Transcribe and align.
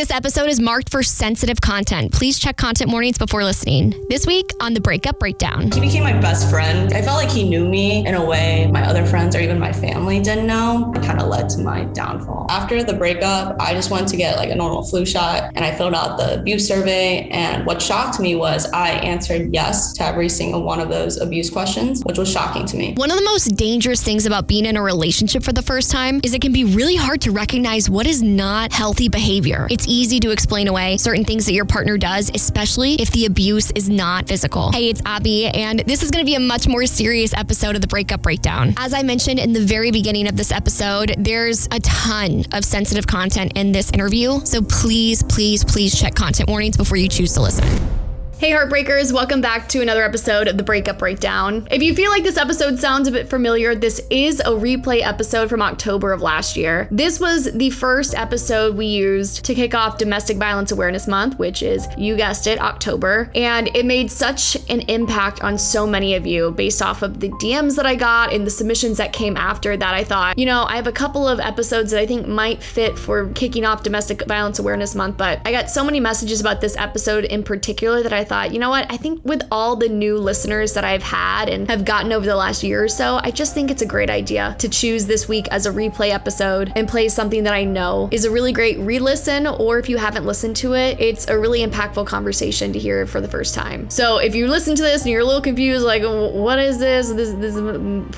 This 0.00 0.10
episode 0.10 0.48
is 0.48 0.58
marked 0.58 0.88
for 0.88 1.02
sensitive 1.02 1.60
content. 1.60 2.10
Please 2.10 2.38
check 2.38 2.56
content 2.56 2.90
warnings 2.90 3.18
before 3.18 3.44
listening. 3.44 4.02
This 4.08 4.26
week 4.26 4.50
on 4.58 4.72
the 4.72 4.80
Breakup 4.80 5.18
Breakdown. 5.18 5.70
He 5.70 5.78
became 5.78 6.04
my 6.04 6.18
best 6.18 6.48
friend. 6.48 6.90
I 6.94 7.02
felt 7.02 7.22
like 7.22 7.28
he 7.28 7.46
knew 7.46 7.68
me 7.68 8.06
in 8.06 8.14
a 8.14 8.24
way 8.24 8.66
my 8.72 8.82
other 8.86 9.04
friends 9.04 9.36
or 9.36 9.40
even 9.40 9.58
my 9.58 9.74
family 9.74 10.18
didn't 10.18 10.46
know. 10.46 10.90
It 10.96 11.02
kind 11.02 11.20
of 11.20 11.28
led 11.28 11.50
to 11.50 11.58
my 11.58 11.84
downfall. 11.84 12.46
After 12.48 12.82
the 12.82 12.94
breakup, 12.94 13.60
I 13.60 13.74
just 13.74 13.90
went 13.90 14.08
to 14.08 14.16
get 14.16 14.38
like 14.38 14.48
a 14.48 14.54
normal 14.54 14.84
flu 14.84 15.04
shot 15.04 15.52
and 15.54 15.66
I 15.66 15.74
filled 15.74 15.92
out 15.92 16.16
the 16.16 16.40
abuse 16.40 16.66
survey. 16.66 17.28
And 17.28 17.66
what 17.66 17.82
shocked 17.82 18.18
me 18.20 18.36
was 18.36 18.72
I 18.72 18.92
answered 18.92 19.52
yes 19.52 19.92
to 19.98 20.04
every 20.04 20.30
single 20.30 20.62
one 20.62 20.80
of 20.80 20.88
those 20.88 21.20
abuse 21.20 21.50
questions, 21.50 22.02
which 22.04 22.16
was 22.16 22.32
shocking 22.32 22.64
to 22.64 22.76
me. 22.78 22.94
One 22.94 23.10
of 23.10 23.18
the 23.18 23.24
most 23.24 23.54
dangerous 23.54 24.02
things 24.02 24.24
about 24.24 24.46
being 24.46 24.64
in 24.64 24.78
a 24.78 24.82
relationship 24.82 25.42
for 25.42 25.52
the 25.52 25.60
first 25.60 25.90
time 25.90 26.22
is 26.24 26.32
it 26.32 26.40
can 26.40 26.52
be 26.52 26.64
really 26.64 26.96
hard 26.96 27.20
to 27.20 27.32
recognize 27.32 27.90
what 27.90 28.06
is 28.06 28.22
not 28.22 28.72
healthy 28.72 29.10
behavior. 29.10 29.68
It's 29.70 29.89
easy 29.90 30.20
to 30.20 30.30
explain 30.30 30.68
away 30.68 30.96
certain 30.96 31.24
things 31.24 31.46
that 31.46 31.52
your 31.52 31.64
partner 31.64 31.98
does, 31.98 32.30
especially 32.34 32.94
if 32.94 33.10
the 33.10 33.26
abuse 33.26 33.70
is 33.72 33.90
not 33.90 34.28
physical. 34.28 34.72
Hey, 34.72 34.88
it's 34.88 35.02
Abby, 35.04 35.46
and 35.48 35.80
this 35.80 36.02
is 36.02 36.10
going 36.10 36.24
to 36.24 36.26
be 36.26 36.36
a 36.36 36.40
much 36.40 36.68
more 36.68 36.86
serious 36.86 37.34
episode 37.34 37.74
of 37.74 37.82
the 37.82 37.88
Breakup 37.88 38.22
Breakdown. 38.22 38.74
As 38.76 38.94
I 38.94 39.02
mentioned 39.02 39.38
in 39.38 39.52
the 39.52 39.60
very 39.60 39.90
beginning 39.90 40.28
of 40.28 40.36
this 40.36 40.52
episode, 40.52 41.14
there's 41.18 41.66
a 41.72 41.80
ton 41.80 42.44
of 42.52 42.64
sensitive 42.64 43.06
content 43.06 43.52
in 43.56 43.72
this 43.72 43.90
interview. 43.90 44.40
So 44.44 44.62
please, 44.62 45.22
please, 45.24 45.64
please 45.64 45.98
check 45.98 46.14
content 46.14 46.48
warnings 46.48 46.76
before 46.76 46.96
you 46.96 47.08
choose 47.08 47.34
to 47.34 47.42
listen. 47.42 48.09
Hey, 48.40 48.52
Heartbreakers, 48.52 49.12
welcome 49.12 49.42
back 49.42 49.68
to 49.68 49.82
another 49.82 50.02
episode 50.02 50.48
of 50.48 50.56
the 50.56 50.62
Breakup 50.62 50.98
Breakdown. 50.98 51.68
If 51.70 51.82
you 51.82 51.94
feel 51.94 52.10
like 52.10 52.22
this 52.22 52.38
episode 52.38 52.78
sounds 52.78 53.06
a 53.06 53.12
bit 53.12 53.28
familiar, 53.28 53.74
this 53.74 54.00
is 54.08 54.40
a 54.40 54.44
replay 54.44 55.02
episode 55.02 55.50
from 55.50 55.60
October 55.60 56.10
of 56.10 56.22
last 56.22 56.56
year. 56.56 56.88
This 56.90 57.20
was 57.20 57.52
the 57.52 57.68
first 57.68 58.14
episode 58.14 58.78
we 58.78 58.86
used 58.86 59.44
to 59.44 59.54
kick 59.54 59.74
off 59.74 59.98
Domestic 59.98 60.38
Violence 60.38 60.72
Awareness 60.72 61.06
Month, 61.06 61.38
which 61.38 61.62
is, 61.62 61.86
you 61.98 62.16
guessed 62.16 62.46
it, 62.46 62.58
October. 62.62 63.30
And 63.34 63.68
it 63.76 63.84
made 63.84 64.10
such 64.10 64.56
an 64.70 64.80
impact 64.88 65.44
on 65.44 65.58
so 65.58 65.86
many 65.86 66.14
of 66.14 66.26
you 66.26 66.52
based 66.52 66.80
off 66.80 67.02
of 67.02 67.20
the 67.20 67.28
DMs 67.28 67.76
that 67.76 67.84
I 67.84 67.94
got 67.94 68.32
and 68.32 68.46
the 68.46 68.50
submissions 68.50 68.96
that 68.96 69.12
came 69.12 69.36
after 69.36 69.76
that. 69.76 69.94
I 69.94 70.02
thought, 70.02 70.38
you 70.38 70.46
know, 70.46 70.64
I 70.64 70.76
have 70.76 70.86
a 70.86 70.92
couple 70.92 71.28
of 71.28 71.40
episodes 71.40 71.90
that 71.90 72.00
I 72.00 72.06
think 72.06 72.26
might 72.26 72.62
fit 72.62 72.98
for 72.98 73.28
kicking 73.34 73.66
off 73.66 73.82
Domestic 73.82 74.26
Violence 74.26 74.58
Awareness 74.58 74.94
Month, 74.94 75.18
but 75.18 75.42
I 75.44 75.52
got 75.52 75.68
so 75.68 75.84
many 75.84 76.00
messages 76.00 76.40
about 76.40 76.62
this 76.62 76.74
episode 76.78 77.26
in 77.26 77.42
particular 77.42 78.02
that 78.02 78.14
I 78.14 78.29
thought, 78.30 78.52
you 78.52 78.60
know 78.60 78.70
what? 78.70 78.86
I 78.92 78.96
think 78.96 79.24
with 79.24 79.42
all 79.50 79.74
the 79.74 79.88
new 79.88 80.16
listeners 80.16 80.74
that 80.74 80.84
I've 80.84 81.02
had 81.02 81.48
and 81.48 81.68
have 81.68 81.84
gotten 81.84 82.12
over 82.12 82.24
the 82.24 82.36
last 82.36 82.62
year 82.62 82.84
or 82.84 82.88
so, 82.88 83.18
I 83.24 83.32
just 83.32 83.54
think 83.54 83.72
it's 83.72 83.82
a 83.82 83.86
great 83.86 84.08
idea 84.08 84.54
to 84.60 84.68
choose 84.68 85.06
this 85.06 85.28
week 85.28 85.48
as 85.50 85.66
a 85.66 85.72
replay 85.72 86.10
episode 86.10 86.72
and 86.76 86.88
play 86.88 87.08
something 87.08 87.42
that 87.42 87.54
I 87.54 87.64
know 87.64 88.08
is 88.12 88.24
a 88.24 88.30
really 88.30 88.52
great 88.52 88.78
re 88.78 89.00
listen, 89.00 89.48
or 89.48 89.80
if 89.80 89.88
you 89.88 89.96
haven't 89.96 90.26
listened 90.26 90.54
to 90.58 90.74
it, 90.74 91.00
it's 91.00 91.26
a 91.26 91.36
really 91.36 91.66
impactful 91.66 92.06
conversation 92.06 92.72
to 92.72 92.78
hear 92.78 93.04
for 93.04 93.20
the 93.20 93.26
first 93.26 93.52
time. 93.52 93.90
So 93.90 94.18
if 94.18 94.36
you 94.36 94.46
listen 94.46 94.76
to 94.76 94.82
this 94.82 95.02
and 95.02 95.10
you're 95.10 95.22
a 95.22 95.24
little 95.24 95.42
confused, 95.42 95.84
like, 95.84 96.04
what 96.04 96.60
is 96.60 96.78
this? 96.78 97.08
This, 97.08 97.32
this, 97.32 97.56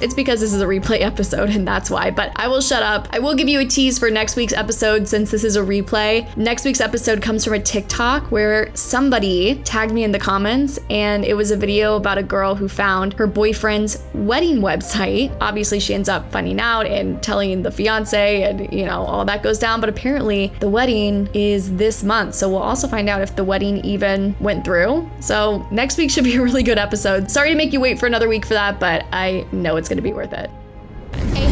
it's 0.02 0.14
because 0.14 0.40
this 0.40 0.52
is 0.52 0.60
a 0.60 0.66
replay 0.66 1.00
episode 1.12 1.48
and 1.48 1.66
that's 1.66 1.88
why. 1.88 2.10
But 2.10 2.32
I 2.36 2.48
will 2.48 2.60
shut 2.60 2.82
up. 2.82 3.08
I 3.12 3.18
will 3.18 3.34
give 3.34 3.48
you 3.48 3.60
a 3.60 3.64
tease 3.64 3.98
for 3.98 4.10
next 4.10 4.36
week's 4.36 4.52
episode 4.52 5.08
since 5.08 5.30
this 5.30 5.42
is 5.42 5.56
a 5.56 5.62
replay. 5.62 6.36
Next 6.36 6.66
week's 6.66 6.82
episode 6.82 7.22
comes 7.22 7.46
from 7.46 7.54
a 7.54 7.60
TikTok 7.60 8.30
where 8.30 8.70
somebody 8.76 9.54
tagged 9.64 9.92
me 9.94 10.01
in 10.02 10.12
the 10.12 10.18
comments, 10.18 10.78
and 10.90 11.24
it 11.24 11.34
was 11.34 11.50
a 11.50 11.56
video 11.56 11.96
about 11.96 12.18
a 12.18 12.22
girl 12.22 12.54
who 12.54 12.68
found 12.68 13.14
her 13.14 13.26
boyfriend's 13.26 14.02
wedding 14.14 14.58
website. 14.58 15.36
Obviously, 15.40 15.80
she 15.80 15.94
ends 15.94 16.08
up 16.08 16.30
finding 16.30 16.60
out 16.60 16.86
and 16.86 17.22
telling 17.22 17.62
the 17.62 17.70
fiance, 17.70 18.42
and 18.42 18.72
you 18.72 18.84
know, 18.84 19.02
all 19.02 19.24
that 19.24 19.42
goes 19.42 19.58
down. 19.58 19.80
But 19.80 19.88
apparently, 19.88 20.52
the 20.60 20.68
wedding 20.68 21.28
is 21.34 21.76
this 21.76 22.02
month, 22.02 22.34
so 22.34 22.48
we'll 22.48 22.58
also 22.58 22.88
find 22.88 23.08
out 23.08 23.22
if 23.22 23.36
the 23.36 23.44
wedding 23.44 23.84
even 23.84 24.34
went 24.40 24.64
through. 24.64 25.08
So, 25.20 25.66
next 25.70 25.98
week 25.98 26.10
should 26.10 26.24
be 26.24 26.36
a 26.36 26.42
really 26.42 26.62
good 26.62 26.78
episode. 26.78 27.30
Sorry 27.30 27.50
to 27.50 27.56
make 27.56 27.72
you 27.72 27.80
wait 27.80 27.98
for 27.98 28.06
another 28.06 28.28
week 28.28 28.46
for 28.46 28.54
that, 28.54 28.80
but 28.80 29.04
I 29.12 29.46
know 29.52 29.76
it's 29.76 29.88
gonna 29.88 30.02
be 30.02 30.12
worth 30.12 30.32
it. 30.32 30.50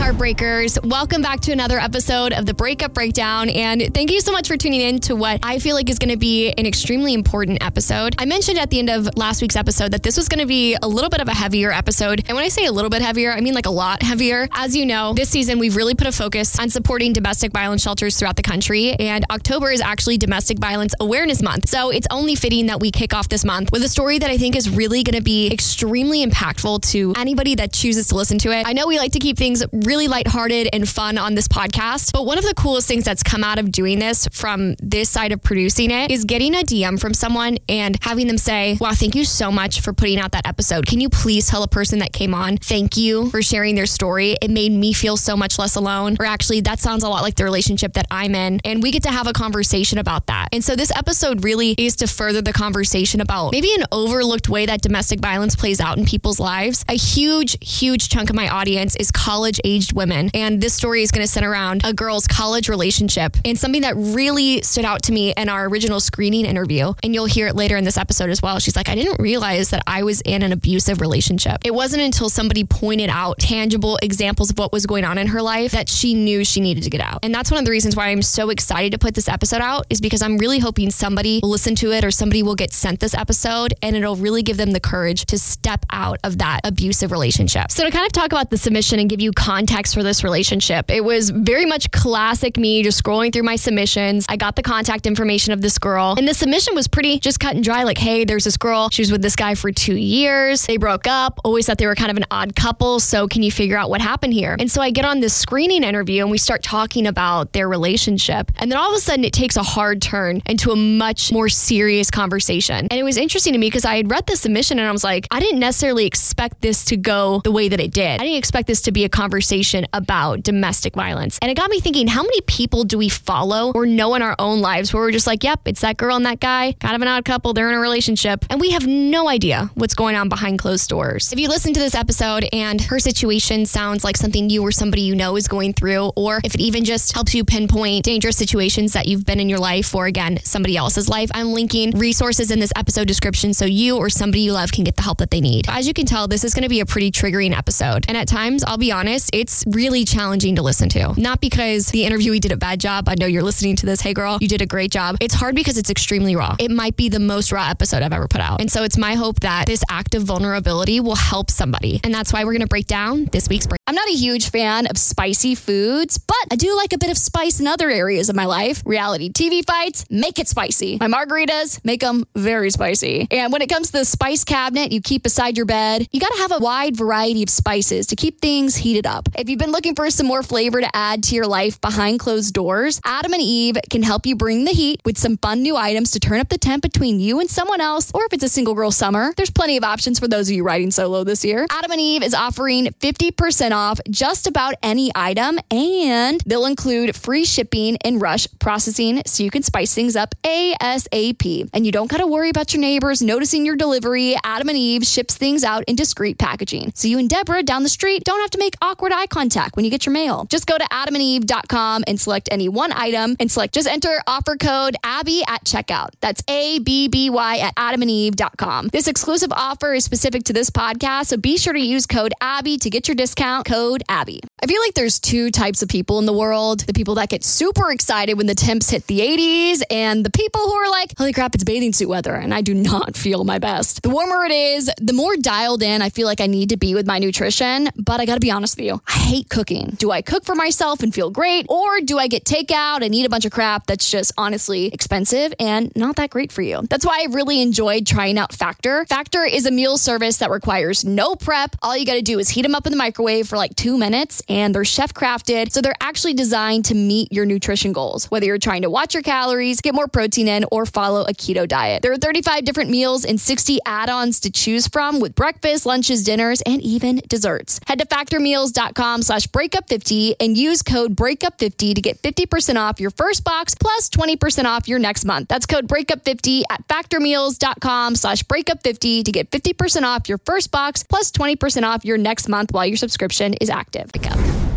Heartbreakers. 0.00 0.82
Welcome 0.82 1.20
back 1.20 1.40
to 1.40 1.52
another 1.52 1.78
episode 1.78 2.32
of 2.32 2.46
the 2.46 2.54
Breakup 2.54 2.94
Breakdown. 2.94 3.50
And 3.50 3.92
thank 3.92 4.10
you 4.10 4.22
so 4.22 4.32
much 4.32 4.48
for 4.48 4.56
tuning 4.56 4.80
in 4.80 4.98
to 5.00 5.14
what 5.14 5.40
I 5.42 5.58
feel 5.58 5.76
like 5.76 5.90
is 5.90 5.98
going 5.98 6.10
to 6.10 6.16
be 6.16 6.50
an 6.52 6.64
extremely 6.64 7.12
important 7.12 7.62
episode. 7.62 8.16
I 8.18 8.24
mentioned 8.24 8.58
at 8.58 8.70
the 8.70 8.78
end 8.78 8.88
of 8.88 9.10
last 9.16 9.42
week's 9.42 9.56
episode 9.56 9.92
that 9.92 10.02
this 10.02 10.16
was 10.16 10.26
going 10.26 10.40
to 10.40 10.46
be 10.46 10.74
a 10.82 10.88
little 10.88 11.10
bit 11.10 11.20
of 11.20 11.28
a 11.28 11.34
heavier 11.34 11.70
episode. 11.70 12.24
And 12.26 12.34
when 12.34 12.42
I 12.42 12.48
say 12.48 12.64
a 12.64 12.72
little 12.72 12.88
bit 12.88 13.02
heavier, 13.02 13.30
I 13.30 13.42
mean 13.42 13.52
like 13.52 13.66
a 13.66 13.70
lot 13.70 14.02
heavier. 14.02 14.48
As 14.52 14.74
you 14.74 14.86
know, 14.86 15.12
this 15.12 15.28
season 15.28 15.58
we've 15.58 15.76
really 15.76 15.94
put 15.94 16.06
a 16.06 16.12
focus 16.12 16.58
on 16.58 16.70
supporting 16.70 17.12
domestic 17.12 17.52
violence 17.52 17.82
shelters 17.82 18.18
throughout 18.18 18.36
the 18.36 18.42
country. 18.42 18.94
And 18.94 19.26
October 19.30 19.70
is 19.70 19.82
actually 19.82 20.16
Domestic 20.16 20.58
Violence 20.58 20.94
Awareness 20.98 21.42
Month. 21.42 21.68
So 21.68 21.90
it's 21.90 22.06
only 22.10 22.36
fitting 22.36 22.66
that 22.68 22.80
we 22.80 22.90
kick 22.90 23.12
off 23.12 23.28
this 23.28 23.44
month 23.44 23.70
with 23.70 23.82
a 23.82 23.88
story 23.88 24.18
that 24.18 24.30
I 24.30 24.38
think 24.38 24.56
is 24.56 24.70
really 24.70 25.02
going 25.02 25.18
to 25.18 25.22
be 25.22 25.52
extremely 25.52 26.24
impactful 26.26 26.90
to 26.92 27.12
anybody 27.18 27.54
that 27.56 27.74
chooses 27.74 28.08
to 28.08 28.16
listen 28.16 28.38
to 28.38 28.50
it. 28.50 28.66
I 28.66 28.72
know 28.72 28.86
we 28.86 28.96
like 28.96 29.12
to 29.12 29.18
keep 29.18 29.36
things 29.36 29.62
really 29.72 29.89
lighthearted 29.98 30.68
and 30.72 30.88
fun 30.88 31.18
on 31.18 31.34
this 31.34 31.48
podcast. 31.48 32.12
But 32.12 32.26
one 32.26 32.38
of 32.38 32.44
the 32.44 32.54
coolest 32.54 32.88
things 32.88 33.04
that's 33.04 33.22
come 33.22 33.42
out 33.42 33.58
of 33.58 33.72
doing 33.72 33.98
this 33.98 34.28
from 34.32 34.74
this 34.80 35.08
side 35.08 35.32
of 35.32 35.42
producing 35.42 35.90
it 35.90 36.10
is 36.10 36.24
getting 36.24 36.54
a 36.54 36.58
DM 36.58 37.00
from 37.00 37.14
someone 37.14 37.58
and 37.68 37.96
having 38.02 38.26
them 38.26 38.38
say, 38.38 38.76
Wow, 38.80 38.92
thank 38.92 39.14
you 39.14 39.24
so 39.24 39.50
much 39.50 39.80
for 39.80 39.92
putting 39.92 40.18
out 40.18 40.32
that 40.32 40.46
episode. 40.46 40.86
Can 40.86 41.00
you 41.00 41.08
please 41.08 41.46
tell 41.46 41.62
a 41.62 41.68
person 41.68 41.98
that 42.00 42.12
came 42.12 42.34
on, 42.34 42.56
thank 42.56 42.96
you 42.96 43.30
for 43.30 43.42
sharing 43.42 43.74
their 43.74 43.86
story? 43.86 44.36
It 44.40 44.50
made 44.50 44.72
me 44.72 44.92
feel 44.92 45.16
so 45.16 45.36
much 45.36 45.58
less 45.58 45.76
alone. 45.76 46.16
Or 46.18 46.26
actually, 46.26 46.60
that 46.62 46.80
sounds 46.80 47.02
a 47.04 47.08
lot 47.08 47.22
like 47.22 47.34
the 47.34 47.44
relationship 47.44 47.94
that 47.94 48.06
I'm 48.10 48.34
in. 48.34 48.60
And 48.64 48.82
we 48.82 48.90
get 48.90 49.02
to 49.04 49.10
have 49.10 49.26
a 49.26 49.32
conversation 49.32 49.98
about 49.98 50.26
that. 50.26 50.48
And 50.52 50.64
so 50.64 50.76
this 50.76 50.90
episode 50.96 51.44
really 51.44 51.74
is 51.78 51.96
to 51.96 52.06
further 52.06 52.42
the 52.42 52.52
conversation 52.52 53.20
about 53.20 53.52
maybe 53.52 53.72
an 53.74 53.84
overlooked 53.92 54.48
way 54.48 54.66
that 54.66 54.82
domestic 54.82 55.20
violence 55.20 55.56
plays 55.56 55.80
out 55.80 55.98
in 55.98 56.04
people's 56.04 56.40
lives. 56.40 56.84
A 56.88 56.96
huge, 56.96 57.56
huge 57.60 58.08
chunk 58.08 58.30
of 58.30 58.36
my 58.36 58.48
audience 58.48 58.96
is 58.96 59.10
college 59.10 59.60
aged 59.80 59.94
women. 59.94 60.30
And 60.34 60.60
this 60.60 60.74
story 60.74 61.02
is 61.02 61.10
going 61.10 61.24
to 61.26 61.30
center 61.30 61.50
around 61.50 61.80
a 61.84 61.94
girl's 61.94 62.26
college 62.26 62.68
relationship 62.68 63.36
and 63.44 63.58
something 63.58 63.82
that 63.82 63.94
really 63.96 64.60
stood 64.62 64.84
out 64.84 65.02
to 65.04 65.12
me 65.12 65.32
in 65.36 65.48
our 65.48 65.66
original 65.66 66.00
screening 66.00 66.44
interview. 66.44 66.92
And 67.02 67.14
you'll 67.14 67.26
hear 67.26 67.46
it 67.46 67.56
later 67.56 67.76
in 67.76 67.84
this 67.84 67.96
episode 67.96 68.28
as 68.28 68.42
well. 68.42 68.58
She's 68.58 68.76
like, 68.76 68.90
I 68.90 68.94
didn't 68.94 69.20
realize 69.20 69.70
that 69.70 69.82
I 69.86 70.02
was 70.02 70.20
in 70.20 70.42
an 70.42 70.52
abusive 70.52 71.00
relationship. 71.00 71.58
It 71.64 71.74
wasn't 71.74 72.02
until 72.02 72.28
somebody 72.28 72.64
pointed 72.64 73.08
out 73.08 73.38
tangible 73.38 73.98
examples 74.02 74.50
of 74.50 74.58
what 74.58 74.70
was 74.70 74.84
going 74.84 75.04
on 75.04 75.16
in 75.16 75.28
her 75.28 75.40
life 75.40 75.72
that 75.72 75.88
she 75.88 76.12
knew 76.12 76.44
she 76.44 76.60
needed 76.60 76.84
to 76.84 76.90
get 76.90 77.00
out. 77.00 77.20
And 77.22 77.34
that's 77.34 77.50
one 77.50 77.58
of 77.58 77.64
the 77.64 77.70
reasons 77.70 77.96
why 77.96 78.08
I'm 78.08 78.22
so 78.22 78.50
excited 78.50 78.92
to 78.92 78.98
put 78.98 79.14
this 79.14 79.28
episode 79.28 79.62
out 79.62 79.86
is 79.88 80.00
because 80.00 80.20
I'm 80.20 80.36
really 80.36 80.58
hoping 80.58 80.90
somebody 80.90 81.40
will 81.42 81.50
listen 81.50 81.74
to 81.76 81.92
it 81.92 82.04
or 82.04 82.10
somebody 82.10 82.42
will 82.42 82.54
get 82.54 82.72
sent 82.72 83.00
this 83.00 83.14
episode 83.14 83.72
and 83.82 83.96
it'll 83.96 84.16
really 84.16 84.42
give 84.42 84.58
them 84.58 84.72
the 84.72 84.80
courage 84.80 85.24
to 85.26 85.38
step 85.38 85.86
out 85.90 86.18
of 86.22 86.38
that 86.38 86.60
abusive 86.64 87.10
relationship. 87.12 87.70
So 87.70 87.84
to 87.84 87.90
kind 87.90 88.06
of 88.06 88.12
talk 88.12 88.32
about 88.32 88.50
the 88.50 88.58
submission 88.58 88.98
and 88.98 89.08
give 89.08 89.20
you 89.20 89.32
context 89.32 89.69
for 89.70 90.02
this 90.02 90.24
relationship, 90.24 90.90
it 90.90 91.04
was 91.04 91.30
very 91.30 91.64
much 91.64 91.90
classic 91.92 92.56
me 92.56 92.82
just 92.82 93.02
scrolling 93.02 93.32
through 93.32 93.44
my 93.44 93.56
submissions. 93.56 94.26
I 94.28 94.36
got 94.36 94.56
the 94.56 94.62
contact 94.62 95.06
information 95.06 95.52
of 95.52 95.62
this 95.62 95.78
girl 95.78 96.16
and 96.18 96.26
the 96.26 96.34
submission 96.34 96.74
was 96.74 96.88
pretty 96.88 97.20
just 97.20 97.38
cut 97.38 97.54
and 97.54 97.62
dry 97.62 97.84
like, 97.84 97.96
hey, 97.96 98.24
there's 98.24 98.44
this 98.44 98.56
girl. 98.56 98.90
She 98.90 99.02
was 99.02 99.12
with 99.12 99.22
this 99.22 99.36
guy 99.36 99.54
for 99.54 99.70
two 99.70 99.94
years. 99.94 100.66
They 100.66 100.76
broke 100.76 101.06
up. 101.06 101.40
Always 101.44 101.66
thought 101.66 101.78
they 101.78 101.86
were 101.86 101.94
kind 101.94 102.10
of 102.10 102.16
an 102.16 102.26
odd 102.32 102.56
couple. 102.56 102.98
So 102.98 103.28
can 103.28 103.42
you 103.44 103.52
figure 103.52 103.76
out 103.76 103.90
what 103.90 104.00
happened 104.00 104.34
here? 104.34 104.56
And 104.58 104.70
so 104.70 104.82
I 104.82 104.90
get 104.90 105.04
on 105.04 105.20
this 105.20 105.34
screening 105.34 105.84
interview 105.84 106.22
and 106.22 106.32
we 106.32 106.38
start 106.38 106.64
talking 106.64 107.06
about 107.06 107.52
their 107.52 107.68
relationship. 107.68 108.50
And 108.56 108.72
then 108.72 108.78
all 108.78 108.90
of 108.90 108.96
a 108.96 109.00
sudden 109.00 109.24
it 109.24 109.32
takes 109.32 109.56
a 109.56 109.62
hard 109.62 110.02
turn 110.02 110.42
into 110.46 110.72
a 110.72 110.76
much 110.76 111.32
more 111.32 111.48
serious 111.48 112.10
conversation. 112.10 112.88
And 112.90 112.98
it 112.98 113.04
was 113.04 113.16
interesting 113.16 113.52
to 113.52 113.58
me 113.58 113.68
because 113.68 113.84
I 113.84 113.96
had 113.96 114.10
read 114.10 114.26
the 114.26 114.36
submission 114.36 114.80
and 114.80 114.88
I 114.88 114.92
was 114.92 115.04
like, 115.04 115.28
I 115.30 115.38
didn't 115.38 115.60
necessarily 115.60 116.06
expect 116.06 116.60
this 116.60 116.84
to 116.86 116.96
go 116.96 117.40
the 117.44 117.52
way 117.52 117.68
that 117.68 117.78
it 117.78 117.92
did. 117.92 118.20
I 118.20 118.24
didn't 118.24 118.38
expect 118.38 118.66
this 118.66 118.82
to 118.82 118.92
be 118.92 119.04
a 119.04 119.08
conversation 119.08 119.59
about 119.92 120.42
domestic 120.42 120.94
violence. 120.94 121.38
And 121.42 121.50
it 121.50 121.56
got 121.56 121.70
me 121.70 121.80
thinking, 121.80 122.06
how 122.08 122.22
many 122.22 122.40
people 122.42 122.84
do 122.84 122.98
we 122.98 123.08
follow 123.08 123.72
or 123.74 123.86
know 123.86 124.14
in 124.14 124.22
our 124.22 124.34
own 124.38 124.60
lives 124.60 124.92
where 124.92 125.02
we're 125.02 125.10
just 125.10 125.26
like, 125.26 125.44
yep, 125.44 125.60
it's 125.66 125.80
that 125.80 125.96
girl 125.96 126.16
and 126.16 126.26
that 126.26 126.40
guy, 126.40 126.74
kind 126.80 126.96
of 126.96 127.02
an 127.02 127.08
odd 127.08 127.24
couple, 127.24 127.52
they're 127.52 127.68
in 127.68 127.76
a 127.76 127.80
relationship, 127.80 128.44
and 128.50 128.60
we 128.60 128.70
have 128.70 128.86
no 128.86 129.28
idea 129.28 129.70
what's 129.74 129.94
going 129.94 130.16
on 130.16 130.28
behind 130.28 130.58
closed 130.58 130.88
doors. 130.88 131.32
If 131.32 131.38
you 131.38 131.48
listen 131.48 131.72
to 131.74 131.80
this 131.80 131.94
episode 131.94 132.48
and 132.52 132.80
her 132.80 132.98
situation 132.98 133.66
sounds 133.66 134.04
like 134.04 134.16
something 134.16 134.50
you 134.50 134.62
or 134.62 134.72
somebody 134.72 135.02
you 135.02 135.14
know 135.14 135.36
is 135.36 135.48
going 135.48 135.74
through, 135.74 136.12
or 136.16 136.40
if 136.44 136.54
it 136.54 136.60
even 136.60 136.84
just 136.84 137.14
helps 137.14 137.34
you 137.34 137.44
pinpoint 137.44 138.04
dangerous 138.04 138.36
situations 138.36 138.92
that 138.92 139.06
you've 139.06 139.24
been 139.24 139.40
in 139.40 139.48
your 139.48 139.58
life 139.58 139.94
or 139.94 140.06
again, 140.06 140.38
somebody 140.44 140.76
else's 140.76 141.08
life, 141.08 141.30
I'm 141.34 141.52
linking 141.52 141.92
resources 141.92 142.50
in 142.50 142.60
this 142.60 142.72
episode 142.76 143.06
description 143.06 143.54
so 143.54 143.64
you 143.64 143.96
or 143.96 144.10
somebody 144.10 144.42
you 144.42 144.52
love 144.52 144.72
can 144.72 144.84
get 144.84 144.96
the 144.96 145.02
help 145.02 145.18
that 145.18 145.30
they 145.30 145.40
need. 145.40 145.66
As 145.68 145.86
you 145.86 145.94
can 145.94 146.06
tell, 146.06 146.28
this 146.28 146.44
is 146.44 146.54
going 146.54 146.62
to 146.62 146.68
be 146.68 146.80
a 146.80 146.86
pretty 146.86 147.10
triggering 147.10 147.56
episode. 147.56 148.04
And 148.08 148.16
at 148.16 148.28
times, 148.28 148.64
I'll 148.64 148.78
be 148.78 148.92
honest, 148.92 149.30
it's 149.32 149.49
it's 149.50 149.64
really 149.66 150.04
challenging 150.04 150.54
to 150.54 150.62
listen 150.62 150.88
to. 150.90 151.12
Not 151.20 151.40
because 151.40 151.86
the 151.86 152.04
interviewee 152.04 152.40
did 152.40 152.52
a 152.52 152.56
bad 152.56 152.78
job. 152.78 153.08
I 153.08 153.16
know 153.18 153.26
you're 153.26 153.42
listening 153.42 153.74
to 153.76 153.86
this. 153.86 154.00
Hey, 154.00 154.14
girl, 154.14 154.38
you 154.40 154.46
did 154.46 154.62
a 154.62 154.66
great 154.66 154.92
job. 154.92 155.16
It's 155.20 155.34
hard 155.34 155.56
because 155.56 155.76
it's 155.76 155.90
extremely 155.90 156.36
raw. 156.36 156.54
It 156.60 156.70
might 156.70 156.96
be 156.96 157.08
the 157.08 157.18
most 157.18 157.50
raw 157.50 157.68
episode 157.68 158.02
I've 158.02 158.12
ever 158.12 158.28
put 158.28 158.40
out. 158.40 158.60
And 158.60 158.70
so 158.70 158.84
it's 158.84 158.96
my 158.96 159.14
hope 159.14 159.40
that 159.40 159.66
this 159.66 159.82
act 159.90 160.14
of 160.14 160.22
vulnerability 160.22 161.00
will 161.00 161.16
help 161.16 161.50
somebody. 161.50 162.00
And 162.04 162.14
that's 162.14 162.32
why 162.32 162.44
we're 162.44 162.52
going 162.52 162.60
to 162.60 162.68
break 162.68 162.86
down 162.86 163.24
this 163.32 163.48
week's 163.48 163.66
break. 163.66 163.80
I'm 163.88 163.96
not 163.96 164.08
a 164.08 164.12
huge 164.12 164.50
fan 164.50 164.86
of 164.86 164.96
spicy 164.96 165.56
foods, 165.56 166.16
but 166.16 166.36
I 166.52 166.54
do 166.54 166.76
like 166.76 166.92
a 166.92 166.98
bit 166.98 167.10
of 167.10 167.18
spice 167.18 167.58
in 167.58 167.66
other 167.66 167.90
areas 167.90 168.28
of 168.28 168.36
my 168.36 168.44
life. 168.44 168.84
Reality 168.86 169.32
TV 169.32 169.66
fights, 169.66 170.04
make 170.10 170.38
it 170.38 170.46
spicy. 170.46 170.96
My 171.00 171.08
margaritas, 171.08 171.84
make 171.84 172.02
them 172.02 172.24
very 172.36 172.70
spicy. 172.70 173.26
And 173.32 173.52
when 173.52 173.62
it 173.62 173.68
comes 173.68 173.88
to 173.88 173.98
the 173.98 174.04
spice 174.04 174.44
cabinet 174.44 174.92
you 174.92 175.00
keep 175.00 175.24
beside 175.24 175.56
your 175.56 175.66
bed, 175.66 176.06
you 176.12 176.20
got 176.20 176.30
to 176.32 176.38
have 176.38 176.52
a 176.52 176.58
wide 176.58 176.96
variety 176.96 177.42
of 177.42 177.50
spices 177.50 178.06
to 178.06 178.16
keep 178.16 178.40
things 178.40 178.76
heated 178.76 179.06
up. 179.06 179.28
If 179.40 179.48
you've 179.48 179.58
been 179.58 179.72
looking 179.72 179.94
for 179.94 180.10
some 180.10 180.26
more 180.26 180.42
flavor 180.42 180.82
to 180.82 180.94
add 180.94 181.22
to 181.22 181.34
your 181.34 181.46
life 181.46 181.80
behind 181.80 182.20
closed 182.20 182.52
doors, 182.52 183.00
Adam 183.06 183.32
and 183.32 183.40
Eve 183.40 183.78
can 183.88 184.02
help 184.02 184.26
you 184.26 184.36
bring 184.36 184.66
the 184.66 184.70
heat 184.70 185.00
with 185.06 185.16
some 185.16 185.38
fun 185.38 185.62
new 185.62 185.76
items 185.76 186.10
to 186.10 186.20
turn 186.20 186.40
up 186.40 186.50
the 186.50 186.58
temp 186.58 186.82
between 186.82 187.20
you 187.20 187.40
and 187.40 187.48
someone 187.48 187.80
else, 187.80 188.12
or 188.12 188.26
if 188.26 188.34
it's 188.34 188.44
a 188.44 188.50
single 188.50 188.74
girl 188.74 188.90
summer, 188.90 189.32
there's 189.38 189.48
plenty 189.48 189.78
of 189.78 189.82
options 189.82 190.18
for 190.18 190.28
those 190.28 190.50
of 190.50 190.54
you 190.54 190.62
riding 190.62 190.90
solo 190.90 191.24
this 191.24 191.42
year. 191.42 191.66
Adam 191.70 191.90
and 191.90 192.02
Eve 192.02 192.22
is 192.22 192.34
offering 192.34 192.88
50% 192.88 193.72
off 193.72 193.98
just 194.10 194.46
about 194.46 194.74
any 194.82 195.10
item, 195.14 195.58
and 195.70 196.42
they'll 196.44 196.66
include 196.66 197.16
free 197.16 197.46
shipping 197.46 197.96
and 198.04 198.20
rush 198.20 198.46
processing 198.58 199.22
so 199.24 199.42
you 199.42 199.50
can 199.50 199.62
spice 199.62 199.94
things 199.94 200.16
up 200.16 200.34
ASAP. 200.44 201.70
And 201.72 201.86
you 201.86 201.92
don't 201.92 202.10
got 202.10 202.18
to 202.18 202.26
worry 202.26 202.50
about 202.50 202.74
your 202.74 202.82
neighbors 202.82 203.22
noticing 203.22 203.64
your 203.64 203.76
delivery. 203.76 204.36
Adam 204.44 204.68
and 204.68 204.76
Eve 204.76 205.06
ships 205.06 205.34
things 205.34 205.64
out 205.64 205.82
in 205.84 205.96
discreet 205.96 206.36
packaging. 206.36 206.92
So 206.94 207.08
you 207.08 207.18
and 207.18 207.30
Deborah 207.30 207.62
down 207.62 207.84
the 207.84 207.88
street 207.88 208.22
don't 208.24 208.42
have 208.42 208.50
to 208.50 208.58
make 208.58 208.74
awkward 208.82 209.12
eye 209.12 209.28
contact 209.30 209.76
when 209.76 209.84
you 209.84 209.90
get 209.90 210.06
your 210.06 210.12
mail. 210.12 210.46
Just 210.50 210.66
go 210.66 210.76
to 210.76 210.84
adamandeve.com 210.84 212.04
and 212.06 212.20
select 212.20 212.48
any 212.50 212.68
one 212.68 212.92
item 212.92 213.36
and 213.40 213.50
select 213.50 213.74
just 213.74 213.88
enter 213.88 214.20
offer 214.26 214.56
code 214.56 214.96
Abby 215.04 215.42
at 215.48 215.64
checkout. 215.64 216.10
That's 216.20 216.42
A 216.48 216.78
B 216.80 217.08
B 217.08 217.30
Y 217.30 217.58
at 217.58 217.74
adamandeve.com. 217.76 218.88
This 218.88 219.08
exclusive 219.08 219.52
offer 219.52 219.94
is 219.94 220.04
specific 220.04 220.44
to 220.44 220.52
this 220.52 220.70
podcast, 220.70 221.26
so 221.26 221.36
be 221.36 221.56
sure 221.56 221.72
to 221.72 221.80
use 221.80 222.06
code 222.06 222.34
Abby 222.40 222.76
to 222.78 222.90
get 222.90 223.08
your 223.08 223.14
discount 223.14 223.66
code 223.66 224.02
Abby. 224.08 224.40
I 224.62 224.66
feel 224.66 224.80
like 224.82 224.92
there's 224.92 225.18
two 225.18 225.50
types 225.50 225.80
of 225.82 225.88
people 225.88 226.18
in 226.18 226.26
the 226.26 226.34
world 226.34 226.80
the 226.80 226.92
people 226.92 227.14
that 227.14 227.30
get 227.30 227.42
super 227.42 227.90
excited 227.90 228.34
when 228.34 228.46
the 228.46 228.54
temps 228.54 228.90
hit 228.90 229.06
the 229.06 229.20
80s, 229.20 229.80
and 229.90 230.24
the 230.24 230.30
people 230.30 230.60
who 230.60 230.74
are 230.74 230.90
like, 230.90 231.16
holy 231.16 231.32
crap, 231.32 231.54
it's 231.54 231.64
bathing 231.64 231.94
suit 231.94 232.10
weather, 232.10 232.34
and 232.34 232.52
I 232.52 232.60
do 232.60 232.74
not 232.74 233.16
feel 233.24 233.44
my 233.44 233.58
best. 233.58 234.02
The 234.02 234.10
warmer 234.10 234.44
it 234.44 234.52
is, 234.52 234.90
the 235.00 235.14
more 235.14 235.34
dialed 235.36 235.82
in 235.82 236.02
I 236.02 236.10
feel 236.10 236.26
like 236.26 236.42
I 236.42 236.46
need 236.46 236.70
to 236.70 236.76
be 236.76 236.94
with 236.94 237.06
my 237.06 237.18
nutrition, 237.18 237.88
but 237.96 238.20
I 238.20 238.26
gotta 238.26 238.40
be 238.40 238.50
honest 238.50 238.76
with 238.76 238.84
you, 238.84 239.00
I 239.08 239.12
hate 239.12 239.48
cooking. 239.48 239.94
Do 239.96 240.10
I 240.10 240.20
cook 240.20 240.44
for 240.44 240.54
myself 240.54 241.02
and 241.02 241.14
feel 241.14 241.30
great, 241.30 241.64
or 241.70 242.00
do 242.02 242.18
I 242.18 242.28
get 242.28 242.44
takeout 242.44 243.02
and 243.02 243.14
eat 243.14 243.24
a 243.24 243.30
bunch 243.30 243.46
of 243.46 243.52
crap 243.52 243.86
that's 243.86 244.10
just 244.10 244.32
honestly 244.36 244.88
expensive 244.88 245.54
and 245.58 245.90
not 245.96 246.16
that 246.16 246.28
great 246.28 246.52
for 246.52 246.60
you? 246.60 246.82
That's 246.90 247.06
why 247.06 247.20
I 247.22 247.32
really 247.32 247.62
enjoyed 247.62 248.06
trying 248.06 248.36
out 248.36 248.52
Factor. 248.52 249.06
Factor 249.06 249.42
is 249.42 249.64
a 249.64 249.70
meal 249.70 249.96
service 249.96 250.36
that 250.38 250.50
requires 250.50 251.02
no 251.02 251.34
prep. 251.34 251.76
All 251.80 251.96
you 251.96 252.04
gotta 252.04 252.20
do 252.20 252.38
is 252.38 252.50
heat 252.50 252.62
them 252.62 252.74
up 252.74 252.86
in 252.86 252.92
the 252.92 252.98
microwave 252.98 253.48
for 253.48 253.56
like 253.56 253.74
two 253.74 253.96
minutes 253.96 254.42
and 254.50 254.74
they're 254.74 254.84
chef 254.84 255.14
crafted. 255.14 255.72
So 255.72 255.80
they're 255.80 255.94
actually 256.00 256.34
designed 256.34 256.86
to 256.86 256.94
meet 256.94 257.32
your 257.32 257.46
nutrition 257.46 257.92
goals, 257.92 258.30
whether 258.30 258.44
you're 258.44 258.58
trying 258.58 258.82
to 258.82 258.90
watch 258.90 259.14
your 259.14 259.22
calories, 259.22 259.80
get 259.80 259.94
more 259.94 260.08
protein 260.08 260.48
in, 260.48 260.66
or 260.72 260.84
follow 260.84 261.22
a 261.22 261.32
keto 261.32 261.66
diet. 261.66 262.02
There 262.02 262.12
are 262.12 262.18
35 262.18 262.64
different 262.64 262.90
meals 262.90 263.24
and 263.24 263.40
60 263.40 263.78
add 263.86 264.10
ons 264.10 264.40
to 264.40 264.50
choose 264.50 264.88
from 264.88 265.20
with 265.20 265.34
breakfast, 265.34 265.86
lunches, 265.86 266.24
dinners, 266.24 266.60
and 266.62 266.82
even 266.82 267.22
desserts. 267.28 267.80
Head 267.86 268.00
to 268.00 268.06
factormeals.com 268.06 269.22
slash 269.22 269.46
breakup50 269.46 270.34
and 270.40 270.58
use 270.58 270.82
code 270.82 271.14
breakup50 271.14 271.94
to 271.94 272.00
get 272.00 272.20
50% 272.20 272.76
off 272.76 272.98
your 272.98 273.10
first 273.10 273.44
box 273.44 273.76
plus 273.76 274.10
20% 274.10 274.64
off 274.64 274.88
your 274.88 274.98
next 274.98 275.24
month. 275.24 275.48
That's 275.48 275.66
code 275.66 275.86
breakup50 275.86 276.62
at 276.68 276.86
factormeals.com 276.88 278.16
slash 278.16 278.42
breakup50 278.42 279.24
to 279.24 279.32
get 279.32 279.50
50% 279.50 280.02
off 280.02 280.28
your 280.28 280.38
first 280.38 280.72
box 280.72 281.04
plus 281.04 281.30
20% 281.30 281.84
off 281.84 282.04
your 282.04 282.18
next 282.18 282.48
month 282.48 282.72
while 282.72 282.86
your 282.86 282.96
subscription 282.96 283.54
is 283.54 283.70
active. 283.70 284.10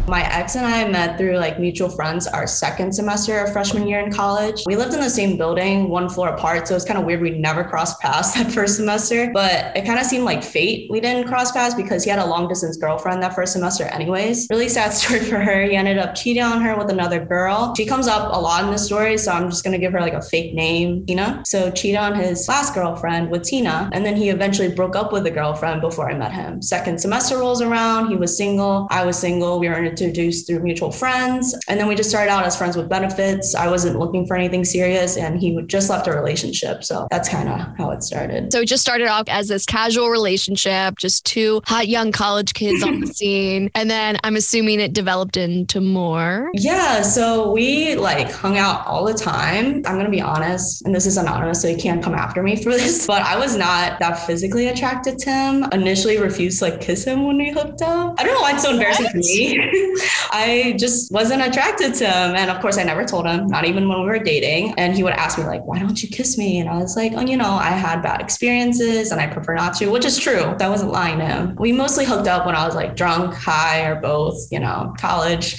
My 0.08 0.22
ex 0.34 0.56
and 0.56 0.66
I 0.66 0.86
met 0.90 1.18
through 1.18 1.38
like 1.38 1.60
mutual 1.60 1.90
friends 1.90 2.28
our 2.28 2.46
second 2.46 2.94
semester 2.94 3.40
of 3.40 3.54
freshman 3.54 3.88
year 3.88 4.02
in 4.02 4.12
college. 4.12 4.62
We 4.66 4.76
lived 4.76 4.94
in 4.94 5.00
the 5.00 5.10
same 5.10 5.38
building, 5.38 5.88
one 5.88 6.10
floor 6.10 6.28
apart. 6.30 6.68
So 6.68 6.74
it 6.74 6.76
was 6.76 6.86
kind 6.86 7.00
of 7.00 7.06
weird. 7.06 7.22
We 7.22 7.32
never 7.32 7.64
crossed 7.64 8.02
paths 8.02 8.34
that 8.36 8.52
first 8.52 8.76
semester, 8.76 9.32
but 9.34 9.76
it 9.78 9.86
kind 9.86 10.00
of 10.00 10.06
seemed 10.06 10.26
like 10.26 10.44
fate. 10.44 10.92
We 10.92 11.00
didn't 11.00 11.30
cross 11.30 11.54
paths 11.54 11.74
because 11.74 12.04
he 12.04 12.10
had 12.10 12.20
a 12.20 12.26
long 12.26 12.50
distance 12.50 12.76
girlfriend 12.76 13.24
that 13.24 13.34
first 13.34 13.54
semester, 13.54 13.86
anyways. 13.86 14.48
Really 14.50 14.68
sad 14.68 14.90
story 14.94 15.22
for 15.22 15.40
her. 15.40 15.64
He 15.64 15.76
ended 15.76 15.98
up 15.98 16.16
cheating 16.16 16.44
on 16.44 16.62
her 16.62 16.78
with 16.78 16.90
another 16.90 17.24
girl. 17.24 17.74
She 17.76 17.86
comes 17.86 18.08
up 18.08 18.34
a 18.34 18.40
lot 18.40 18.66
in 18.66 18.72
the 18.72 18.78
story. 18.78 19.18
So 19.18 19.32
I'm 19.32 19.50
just 19.50 19.64
going 19.64 19.74
to 19.74 19.80
give 19.80 19.94
her 19.94 20.02
like 20.02 20.14
a 20.14 20.22
fake 20.22 20.54
name, 20.54 21.06
Tina. 21.06 21.44
So 21.46 21.72
cheated 21.72 22.00
on 22.00 22.16
his 22.16 22.46
last 22.50 22.74
girlfriend 22.74 23.32
with 23.32 23.44
Tina. 23.44 23.90
And 23.94 24.06
then 24.06 24.18
he 24.18 24.30
eventually 24.30 24.70
broke 24.70 24.98
up 24.98 25.14
with 25.14 25.24
the 25.24 25.32
girlfriend 25.32 25.80
before 25.80 26.12
I 26.12 26.18
met 26.18 26.34
him. 26.34 26.62
Second 26.62 27.00
semester 27.00 27.38
rolls 27.38 27.62
around. 27.62 28.10
He 28.10 28.18
was 28.18 28.36
single. 28.36 28.88
I 28.92 29.06
was 29.06 29.18
single. 29.18 29.60
We 29.60 29.70
were 29.70 29.93
introduced 30.02 30.48
through 30.48 30.60
mutual 30.60 30.92
friends. 30.92 31.56
And 31.68 31.80
then 31.80 31.88
we 31.88 31.96
just 31.96 32.10
started 32.10 32.32
out 32.32 32.46
as 32.46 32.58
friends 32.58 32.76
with 32.76 32.90
benefits. 32.90 33.56
I 33.56 33.68
wasn't 33.68 34.00
looking 34.00 34.26
for 34.26 34.36
anything 34.36 34.66
serious 34.66 35.18
and 35.18 35.40
he 35.40 35.60
just 35.68 35.90
left 35.90 36.08
a 36.08 36.12
relationship. 36.14 36.84
So 36.84 37.08
that's 37.12 37.30
kind 37.30 37.50
of 37.50 37.60
how 37.78 37.92
it 37.92 38.04
started. 38.04 38.52
So 38.52 38.62
it 38.62 38.68
just 38.68 38.82
started 38.82 39.08
off 39.08 39.26
as 39.28 39.48
this 39.48 39.66
casual 39.66 40.10
relationship, 40.10 40.98
just 40.98 41.26
two 41.26 41.62
hot 41.66 41.88
young 41.88 42.12
college 42.12 42.54
kids 42.54 42.84
on 42.84 43.02
the 43.02 43.08
scene. 43.14 43.70
And 43.76 43.90
then 43.90 44.18
I'm 44.24 44.36
assuming 44.36 44.80
it 44.80 44.94
developed 44.94 45.38
into 45.38 45.82
more. 45.82 46.50
Yeah. 46.54 47.02
So 47.02 47.52
we 47.52 47.96
like 47.96 48.32
hung 48.32 48.58
out 48.58 48.86
all 48.86 49.06
the 49.06 49.14
time. 49.14 49.84
I'm 49.86 49.94
going 49.96 50.06
to 50.06 50.12
be 50.12 50.22
honest, 50.22 50.86
and 50.86 50.94
this 50.94 51.06
is 51.06 51.18
anonymous, 51.18 51.62
so 51.62 51.68
you 51.68 51.78
can't 51.78 52.04
come 52.04 52.14
after 52.14 52.42
me 52.44 52.62
for 52.62 52.70
this, 52.72 53.08
but 53.08 53.22
I 53.22 53.38
was 53.38 53.56
not 53.56 54.00
that 54.00 54.26
physically 54.26 54.68
attracted 54.68 55.20
to 55.20 55.30
him. 55.30 55.64
Initially 55.72 56.18
refused 56.20 56.60
to 56.60 56.66
like 56.66 56.82
kiss 56.82 57.04
him 57.04 57.26
when 57.26 57.38
we 57.38 57.52
hooked 57.52 57.82
up. 57.82 58.16
I 58.20 58.24
don't 58.24 58.34
know 58.34 58.42
why 58.42 58.54
it's 58.54 58.64
so 58.64 58.72
embarrassing 58.72 59.08
to 59.08 59.18
me. 59.18 59.58
I 60.32 60.76
just 60.78 61.12
wasn't 61.12 61.42
attracted 61.42 61.94
to 61.96 62.06
him. 62.06 62.36
And 62.36 62.50
of 62.50 62.62
course, 62.62 62.78
I 62.78 62.84
never 62.84 63.06
told 63.06 63.26
him, 63.26 63.48
not 63.48 63.66
even 63.66 63.88
when 63.88 64.00
we 64.02 64.06
were 64.06 64.20
dating. 64.20 64.74
And 64.78 64.96
he 64.96 65.04
would 65.04 65.14
ask 65.14 65.38
me, 65.38 65.46
like, 65.46 65.64
why 65.66 65.80
don't 65.80 66.02
you 66.02 66.10
kiss 66.10 66.38
me? 66.38 66.60
And 66.60 66.70
I 66.70 66.78
was 66.78 66.96
like, 66.96 67.14
oh, 67.16 67.22
you 67.22 67.38
know, 67.38 67.52
I 67.52 67.70
had 67.70 68.02
bad 68.02 68.22
experiences 68.22 69.12
and 69.12 69.22
I 69.22 69.28
prefer 69.28 69.56
not 69.56 69.76
to, 69.76 69.88
which 69.88 70.06
is 70.06 70.18
true. 70.18 70.56
That 70.58 70.70
wasn't 70.70 70.92
lying 70.92 71.20
to 71.20 71.26
him. 71.26 71.56
We 71.56 71.72
mostly 71.72 72.06
hooked 72.06 72.28
up 72.28 72.46
when 72.46 72.56
I 72.56 72.66
was 72.66 72.76
like 72.76 72.96
drunk, 72.96 73.34
high, 73.34 73.86
or 73.86 73.96
both, 73.96 74.48
you 74.52 74.60
know, 74.60 74.94
college. 74.98 75.58